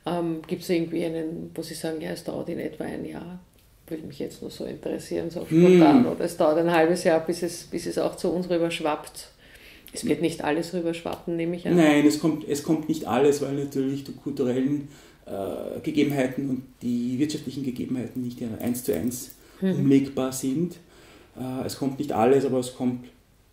[0.06, 3.40] Ähm, Gibt es irgendwie einen, wo Sie sagen, ja, es dauert in etwa ein Jahr?
[3.88, 6.06] Würde mich jetzt nur so interessieren, so spontan.
[6.06, 6.12] Hm.
[6.12, 9.30] Oder es dauert ein halbes Jahr, bis es, bis es auch zu uns rüber schwappt.
[9.94, 11.76] Es wird nicht alles rüber schwappen, nehme ich an.
[11.76, 14.88] Nein, es kommt, es kommt nicht alles, weil natürlich die kulturellen
[15.26, 19.80] äh, Gegebenheiten und die wirtschaftlichen Gegebenheiten nicht eins zu eins mhm.
[19.80, 20.78] umlegbar sind.
[21.40, 23.06] Äh, es kommt nicht alles, aber es kommt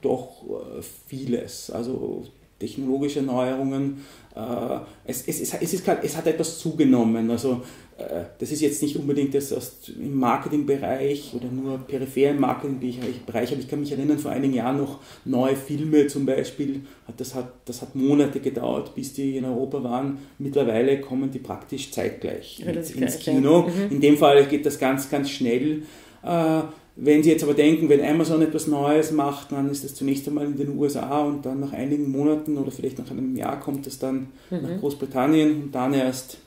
[0.02, 1.70] doch äh, vieles.
[1.70, 2.24] Also
[2.60, 4.04] technologische Neuerungen.
[4.36, 7.28] Äh, es, es, es, es, ist, es hat etwas zugenommen.
[7.30, 7.62] Also
[8.38, 9.52] das ist jetzt nicht unbedingt das
[9.88, 14.78] im Marketingbereich oder nur peripher im Marketingbereich, aber ich kann mich erinnern, vor einigen Jahren
[14.78, 16.82] noch neue Filme zum Beispiel,
[17.16, 20.18] das hat, das hat Monate gedauert, bis die in Europa waren.
[20.38, 23.68] Mittlerweile kommen die praktisch zeitgleich ins, ins Kino.
[23.68, 23.96] Mhm.
[23.96, 25.82] In dem Fall geht das ganz, ganz schnell.
[26.22, 26.62] Äh,
[26.96, 30.44] wenn Sie jetzt aber denken, wenn Amazon etwas Neues macht, dann ist das zunächst einmal
[30.44, 33.98] in den USA und dann nach einigen Monaten oder vielleicht nach einem Jahr kommt es
[33.98, 34.62] dann mhm.
[34.62, 36.38] nach Großbritannien und dann erst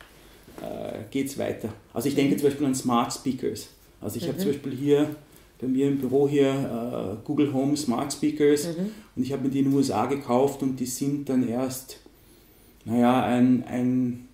[0.62, 1.70] äh, geht es weiter.
[1.94, 2.40] Also ich denke mhm.
[2.40, 3.70] zum Beispiel an Smart Speakers.
[4.00, 4.28] Also ich mhm.
[4.28, 5.16] habe zum Beispiel hier
[5.60, 8.92] bei mir im Büro hier äh, Google Home Smart Speakers mhm.
[9.16, 12.00] und ich habe mir die in den USA gekauft und die sind dann erst,
[12.86, 14.28] naja, ein, ein,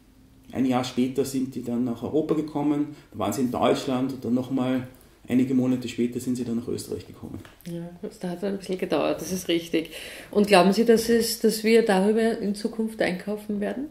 [0.52, 4.26] ein Jahr später sind die dann nach Europa gekommen, da waren sie in Deutschland und
[4.26, 4.88] dann nochmal
[5.30, 7.40] einige Monate später sind sie dann nach Österreich gekommen.
[7.72, 9.92] Ja, das hat ein bisschen gedauert, das ist richtig.
[10.32, 13.86] Und glauben Sie, dass, es, dass wir darüber in Zukunft einkaufen werden?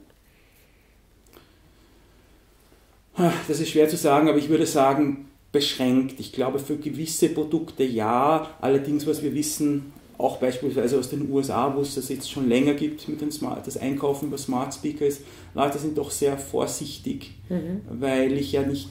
[3.48, 6.20] Das ist schwer zu sagen, aber ich würde sagen, beschränkt.
[6.20, 8.54] Ich glaube, für gewisse Produkte ja.
[8.60, 12.74] Allerdings, was wir wissen, auch beispielsweise aus den USA, wo es das jetzt schon länger
[12.74, 15.20] gibt mit dem Smart, das Einkaufen über Smart Speakers,
[15.54, 17.82] Leute sind doch sehr vorsichtig, mhm.
[17.88, 18.88] weil ich ja nicht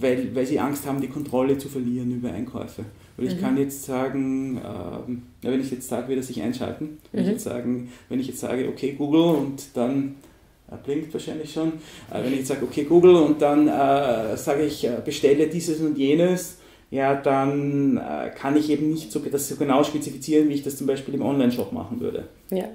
[0.00, 2.84] weil, weil sie Angst haben, die Kontrolle zu verlieren über Einkäufe.
[3.16, 3.40] Weil ich mhm.
[3.40, 7.26] kann jetzt sagen, äh, wenn ich jetzt sage, wird er sich einschalten, wenn, mhm.
[7.26, 10.16] ich jetzt sagen, wenn ich jetzt sage, okay Google und dann
[10.70, 11.72] er blinkt wahrscheinlich schon.
[12.10, 15.80] Äh, wenn ich jetzt sage, okay Google und dann äh, sage ich, äh, bestelle dieses
[15.80, 16.58] und jenes,
[16.90, 20.76] ja, dann äh, kann ich eben nicht so, das so genau spezifizieren, wie ich das
[20.76, 22.28] zum Beispiel im Online-Shop machen würde.
[22.50, 22.68] Ja.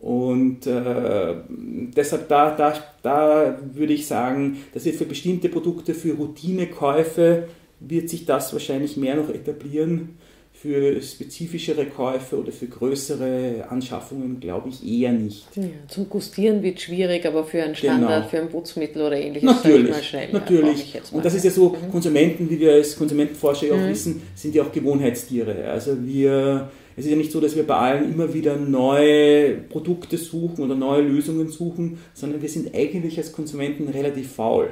[0.00, 6.14] Und äh, deshalb da, da, da würde ich sagen, dass wird für bestimmte Produkte, für
[6.14, 7.48] Routinekäufe,
[7.80, 10.16] wird sich das wahrscheinlich mehr noch etablieren.
[10.52, 15.46] Für spezifischere Käufe oder für größere Anschaffungen glaube ich eher nicht.
[15.54, 18.28] Ja, zum Gustieren wird schwierig, aber für einen Standard, genau.
[18.28, 20.32] für ein Putzmittel oder ähnliches natürlich, mal schnell.
[20.32, 20.94] Natürlich.
[20.94, 21.92] Ja, Und das ist ja so, mhm.
[21.92, 23.90] Konsumenten, wie wir als Konsumentenforscher ja auch mhm.
[23.90, 25.68] wissen, sind ja auch Gewohnheitstiere.
[25.68, 30.18] Also wir, es ist ja nicht so, dass wir bei allen immer wieder neue Produkte
[30.18, 34.70] suchen oder neue Lösungen suchen, sondern wir sind eigentlich als Konsumenten relativ faul.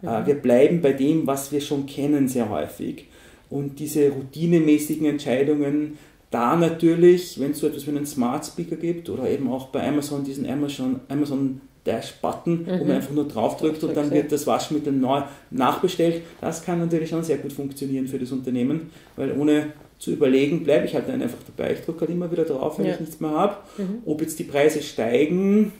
[0.00, 0.26] Mhm.
[0.26, 3.06] Wir bleiben bei dem, was wir schon kennen, sehr häufig
[3.50, 5.98] und diese routinemäßigen Entscheidungen,
[6.30, 9.86] da natürlich, wenn es so etwas wie einen Smart Speaker gibt oder eben auch bei
[9.86, 12.80] Amazon diesen Amazon, Amazon Dash-Button, mhm.
[12.80, 17.10] wo man einfach nur draufdrückt und dann wird das Waschmittel neu nachbestellt, das kann natürlich
[17.10, 21.22] schon sehr gut funktionieren für das Unternehmen, weil ohne zu überlegen, bleibe ich halt dann
[21.22, 21.74] einfach dabei.
[21.74, 22.94] Ich drücke halt immer wieder drauf, wenn ja.
[22.94, 23.58] ich nichts mehr habe.
[23.78, 24.02] Mhm.
[24.04, 25.70] Ob jetzt die Preise steigen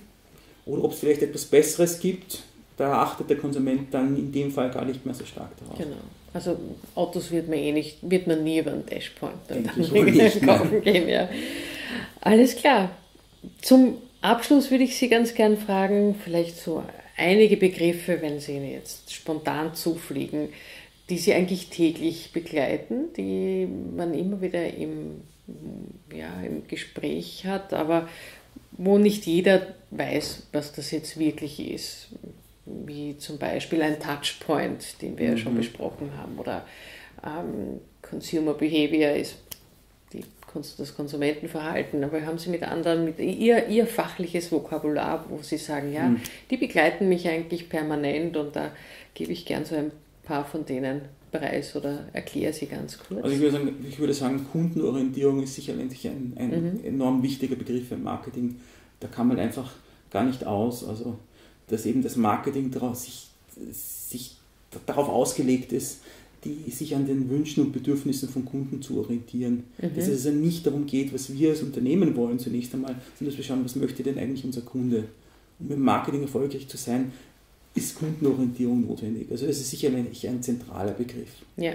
[0.65, 2.45] oder ob es vielleicht etwas Besseres gibt,
[2.77, 5.77] da achtet der Konsument dann in dem Fall gar nicht mehr so stark darauf.
[5.77, 5.97] Genau.
[6.33, 6.57] Also
[6.95, 11.09] Autos wird man eh nicht, wird man nie über einen Dashpoint dann, nicht, kaufen gehen.
[11.09, 11.29] Ja.
[12.21, 12.91] Alles klar.
[13.61, 16.85] Zum Abschluss würde ich Sie ganz gern fragen, vielleicht so
[17.17, 20.51] einige Begriffe, wenn Sie Ihnen jetzt spontan zufliegen,
[21.09, 25.23] die Sie eigentlich täglich begleiten, die man immer wieder im,
[26.15, 28.09] ja, im Gespräch hat, aber
[28.73, 32.09] wo nicht jeder weiß, was das jetzt wirklich ist
[32.65, 35.33] wie zum Beispiel ein Touchpoint, den wir mhm.
[35.33, 35.59] ja schon mhm.
[35.59, 36.65] besprochen haben, oder
[37.25, 39.37] ähm, Consumer Behavior ist
[40.13, 40.25] die,
[40.79, 45.93] das Konsumentenverhalten, aber haben Sie mit anderen, mit ihr, ihr fachliches Vokabular, wo Sie sagen,
[45.93, 46.21] ja, mhm.
[46.51, 48.71] die begleiten mich eigentlich permanent und da
[49.15, 49.91] gebe ich gern so ein
[50.23, 53.23] paar von denen preis oder erkläre sie ganz kurz.
[53.23, 56.85] Also ich würde sagen, ich würde sagen Kundenorientierung ist sicherlich ein, ein mhm.
[56.85, 58.57] enorm wichtiger Begriff im Marketing.
[59.01, 59.73] Da kann man einfach
[60.11, 60.85] gar nicht aus.
[60.87, 61.19] Also
[61.69, 63.29] dass eben das Marketing darauf, sich,
[63.71, 64.37] sich
[64.87, 66.01] darauf ausgelegt ist,
[66.45, 69.65] die sich an den Wünschen und Bedürfnissen von Kunden zu orientieren.
[69.81, 69.95] Mhm.
[69.95, 73.37] Dass es also nicht darum geht, was wir als Unternehmen wollen zunächst einmal, sondern dass
[73.37, 75.05] wir schauen, was möchte denn eigentlich unser Kunde.
[75.61, 77.13] Um im Marketing erfolgreich zu sein,
[77.75, 79.31] ist Kundenorientierung notwendig.
[79.31, 81.31] Also das ist sicherlich ein zentraler Begriff.
[81.57, 81.73] Ja.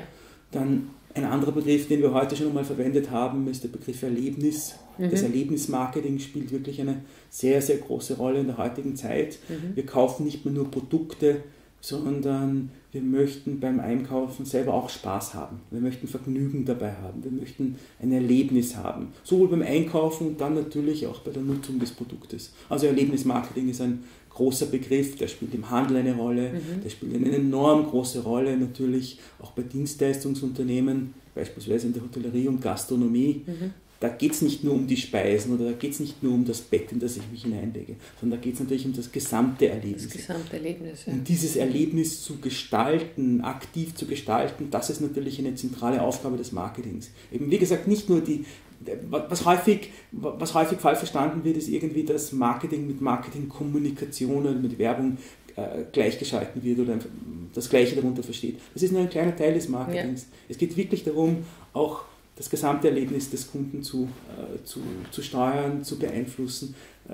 [0.51, 4.75] Dann ein anderer Begriff, den wir heute schon einmal verwendet haben, ist der Begriff Erlebnis.
[4.97, 5.10] Mhm.
[5.10, 9.39] Das Erlebnismarketing spielt wirklich eine sehr, sehr große Rolle in der heutigen Zeit.
[9.49, 9.75] Mhm.
[9.75, 11.41] Wir kaufen nicht mehr nur Produkte,
[11.81, 15.62] sondern wir möchten beim Einkaufen selber auch Spaß haben.
[15.71, 17.23] Wir möchten Vergnügen dabei haben.
[17.23, 19.10] Wir möchten ein Erlebnis haben.
[19.23, 22.53] Sowohl beim Einkaufen und dann natürlich auch bei der Nutzung des Produktes.
[22.69, 24.03] Also Erlebnismarketing ist ein
[24.38, 26.84] großer Begriff, der spielt im Handel eine Rolle, mhm.
[26.84, 32.62] der spielt eine enorm große Rolle natürlich auch bei Dienstleistungsunternehmen, beispielsweise in der Hotellerie und
[32.62, 33.41] Gastronomie.
[33.47, 33.73] Mhm.
[34.00, 36.45] Da geht es nicht nur um die Speisen oder da geht es nicht nur um
[36.45, 39.69] das Bett, in das ich mich hineinlege, sondern da geht es natürlich um das gesamte
[39.69, 40.04] Erlebnis.
[40.04, 41.06] Das gesamte Erlebnis.
[41.08, 41.13] Ja.
[41.13, 46.52] Und dieses Erlebnis zu gestalten, aktiv zu gestalten, das ist natürlich eine zentrale Aufgabe des
[46.52, 47.10] Marketings.
[47.32, 48.45] Eben wie gesagt, nicht nur die,
[49.09, 54.77] was häufig, was häufig falsch verstanden wird, ist irgendwie, dass Marketing mit Marketingkommunikation oder mit
[54.77, 55.17] Werbung
[55.55, 56.99] äh, gleichgeschalten wird oder
[57.53, 58.59] das Gleiche darunter versteht.
[58.73, 60.21] Das ist nur ein kleiner Teil des Marketings.
[60.21, 60.27] Ja.
[60.49, 62.03] Es geht wirklich darum, auch
[62.35, 64.79] das gesamte Erlebnis des Kunden zu, äh, zu,
[65.11, 66.75] zu steuern, zu beeinflussen.
[67.09, 67.13] Äh,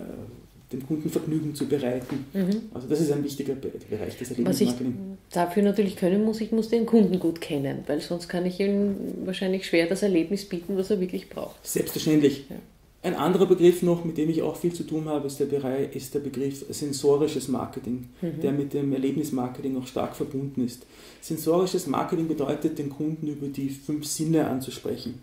[0.73, 2.25] dem Kunden Vergnügen zu bereiten.
[2.33, 2.63] Mhm.
[2.73, 4.93] Also das ist ein wichtiger Bereich des Erlebnismarketing.
[4.97, 8.45] Was ich dafür natürlich können muss, ich muss den Kunden gut kennen, weil sonst kann
[8.45, 11.65] ich ihm wahrscheinlich schwer das Erlebnis bieten, was er wirklich braucht.
[11.65, 12.45] Selbstverständlich.
[12.49, 12.57] Ja.
[13.03, 15.93] Ein anderer Begriff noch, mit dem ich auch viel zu tun habe, ist der, Bereich,
[15.93, 18.39] ist der Begriff sensorisches Marketing, mhm.
[18.41, 20.85] der mit dem Erlebnismarketing auch stark verbunden ist.
[21.19, 25.21] Sensorisches Marketing bedeutet, den Kunden über die fünf Sinne anzusprechen.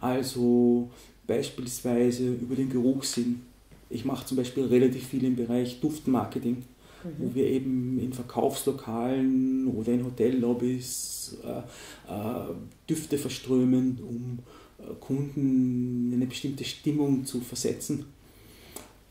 [0.00, 0.88] Also
[1.26, 3.42] beispielsweise über den Geruchssinn,
[3.90, 7.08] ich mache zum Beispiel relativ viel im Bereich Duftmarketing, mhm.
[7.18, 12.54] wo wir eben in Verkaufslokalen oder in Hotellobbys äh, äh,
[12.88, 14.38] Düfte verströmen, um
[14.78, 18.06] äh, Kunden in eine bestimmte Stimmung zu versetzen.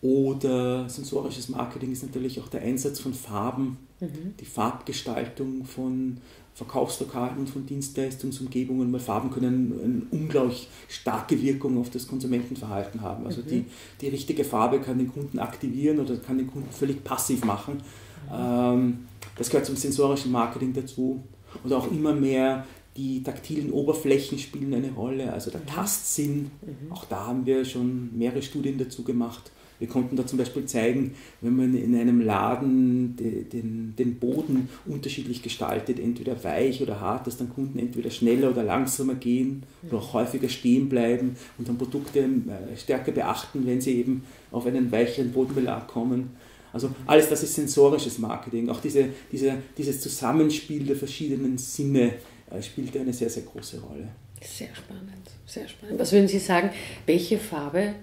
[0.01, 4.35] Oder sensorisches Marketing ist natürlich auch der Einsatz von Farben, mhm.
[4.37, 6.17] die Farbgestaltung von
[6.55, 9.73] Verkaufslokalen und von Dienstleistungsumgebungen, weil Farben können
[10.11, 13.25] eine unglaublich starke Wirkung auf das Konsumentenverhalten haben.
[13.25, 13.47] Also mhm.
[13.47, 13.65] die,
[14.01, 17.81] die richtige Farbe kann den Kunden aktivieren oder kann den Kunden völlig passiv machen.
[18.29, 18.99] Mhm.
[19.35, 21.23] das gehört zum sensorischen Marketing dazu.
[21.63, 25.67] Und auch immer mehr die taktilen Oberflächen spielen eine Rolle, also der mhm.
[25.67, 26.51] Tastsinn.
[26.61, 26.91] Mhm.
[26.91, 29.51] Auch da haben wir schon mehrere Studien dazu gemacht.
[29.83, 34.69] Wir konnten da zum Beispiel zeigen, wenn man in einem Laden de, den, den Boden
[34.85, 39.97] unterschiedlich gestaltet, entweder weich oder hart, dass dann Kunden entweder schneller oder langsamer gehen oder
[39.97, 44.89] auch häufiger stehen bleiben und dann Produkte äh, stärker beachten, wenn sie eben auf einen
[44.89, 46.29] weicheren Bodenbelag kommen.
[46.71, 48.69] Also alles das ist sensorisches Marketing.
[48.69, 52.13] Auch diese, diese, dieses Zusammenspiel der verschiedenen Sinne
[52.49, 54.07] äh, spielt eine sehr, sehr große Rolle.
[54.41, 55.99] Sehr spannend, sehr spannend.
[55.99, 56.69] Was würden Sie sagen,
[57.05, 57.95] welche Farbe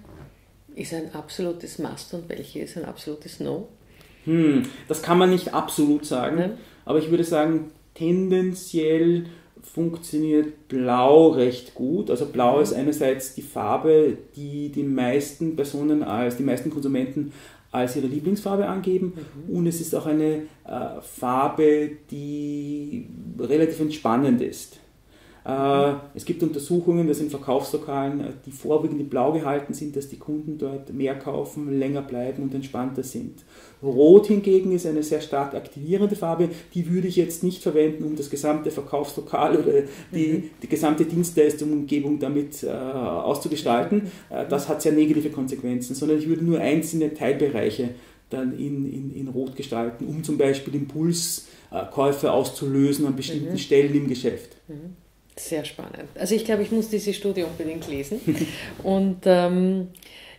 [0.75, 3.67] ist ein absolutes Must und welche ist ein absolutes No?
[4.25, 6.57] Hm, das kann man nicht absolut sagen, Nein?
[6.85, 9.25] aber ich würde sagen, tendenziell
[9.63, 12.09] funktioniert Blau recht gut.
[12.09, 12.63] Also Blau mhm.
[12.63, 17.31] ist einerseits die Farbe, die die meisten Personen als die meisten Konsumenten
[17.71, 19.13] als ihre Lieblingsfarbe angeben
[19.47, 19.55] mhm.
[19.55, 23.07] und es ist auch eine äh, Farbe, die
[23.39, 24.79] relativ entspannend ist.
[25.43, 30.17] Äh, es gibt Untersuchungen, dass in Verkaufslokalen, äh, die vorwiegend blau gehalten sind, dass die
[30.17, 33.43] Kunden dort mehr kaufen, länger bleiben und entspannter sind.
[33.81, 38.15] Rot hingegen ist eine sehr stark aktivierende Farbe, die würde ich jetzt nicht verwenden, um
[38.15, 39.71] das gesamte Verkaufslokal oder
[40.13, 40.43] die, mhm.
[40.61, 44.11] die gesamte Dienstleistungsumgebung damit äh, auszugestalten.
[44.29, 47.89] Äh, das hat sehr negative Konsequenzen, sondern ich würde nur einzelne Teilbereiche
[48.29, 53.57] dann in, in, in Rot gestalten, um zum Beispiel Impulskäufe auszulösen an bestimmten mhm.
[53.57, 54.55] Stellen im Geschäft.
[54.67, 54.95] Mhm.
[55.41, 56.09] Sehr spannend.
[56.15, 58.21] Also ich glaube, ich muss diese Studie unbedingt lesen.
[58.83, 59.89] Und ähm,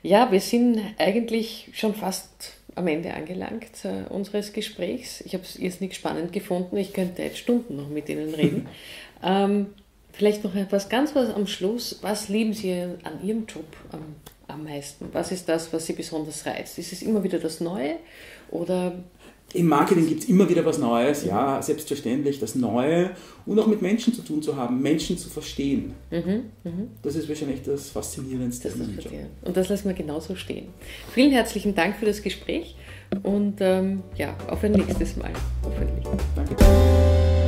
[0.03, 5.20] ja, wir sind eigentlich schon fast am Ende angelangt äh, unseres Gesprächs.
[5.22, 6.76] Ich habe es irrsinnig spannend gefunden.
[6.76, 8.68] Ich könnte jetzt Stunden noch mit Ihnen reden.
[9.22, 9.66] ähm,
[10.12, 11.98] vielleicht noch etwas ganz was am Schluss.
[12.03, 14.14] Was lieben Sie an Ihrem Job am,
[14.46, 15.09] am meisten?
[15.12, 16.78] Was ist das, was Sie besonders reizt?
[16.78, 17.96] Ist es immer wieder das Neue
[18.50, 18.94] oder
[19.55, 23.11] im Marketing gibt es immer wieder was Neues, ja, selbstverständlich, das Neue
[23.46, 25.94] und auch mit Menschen zu tun zu haben, Menschen zu verstehen.
[26.11, 26.72] Mhm, mh.
[27.03, 28.68] Das ist wahrscheinlich das Faszinierendste.
[28.68, 29.09] Das ist
[29.42, 30.68] und das lassen wir genauso stehen.
[31.12, 32.76] Vielen herzlichen Dank für das Gespräch
[33.22, 35.32] und ähm, ja, auf ein nächstes Mal,
[35.64, 36.07] hoffentlich.
[36.34, 37.41] Danke.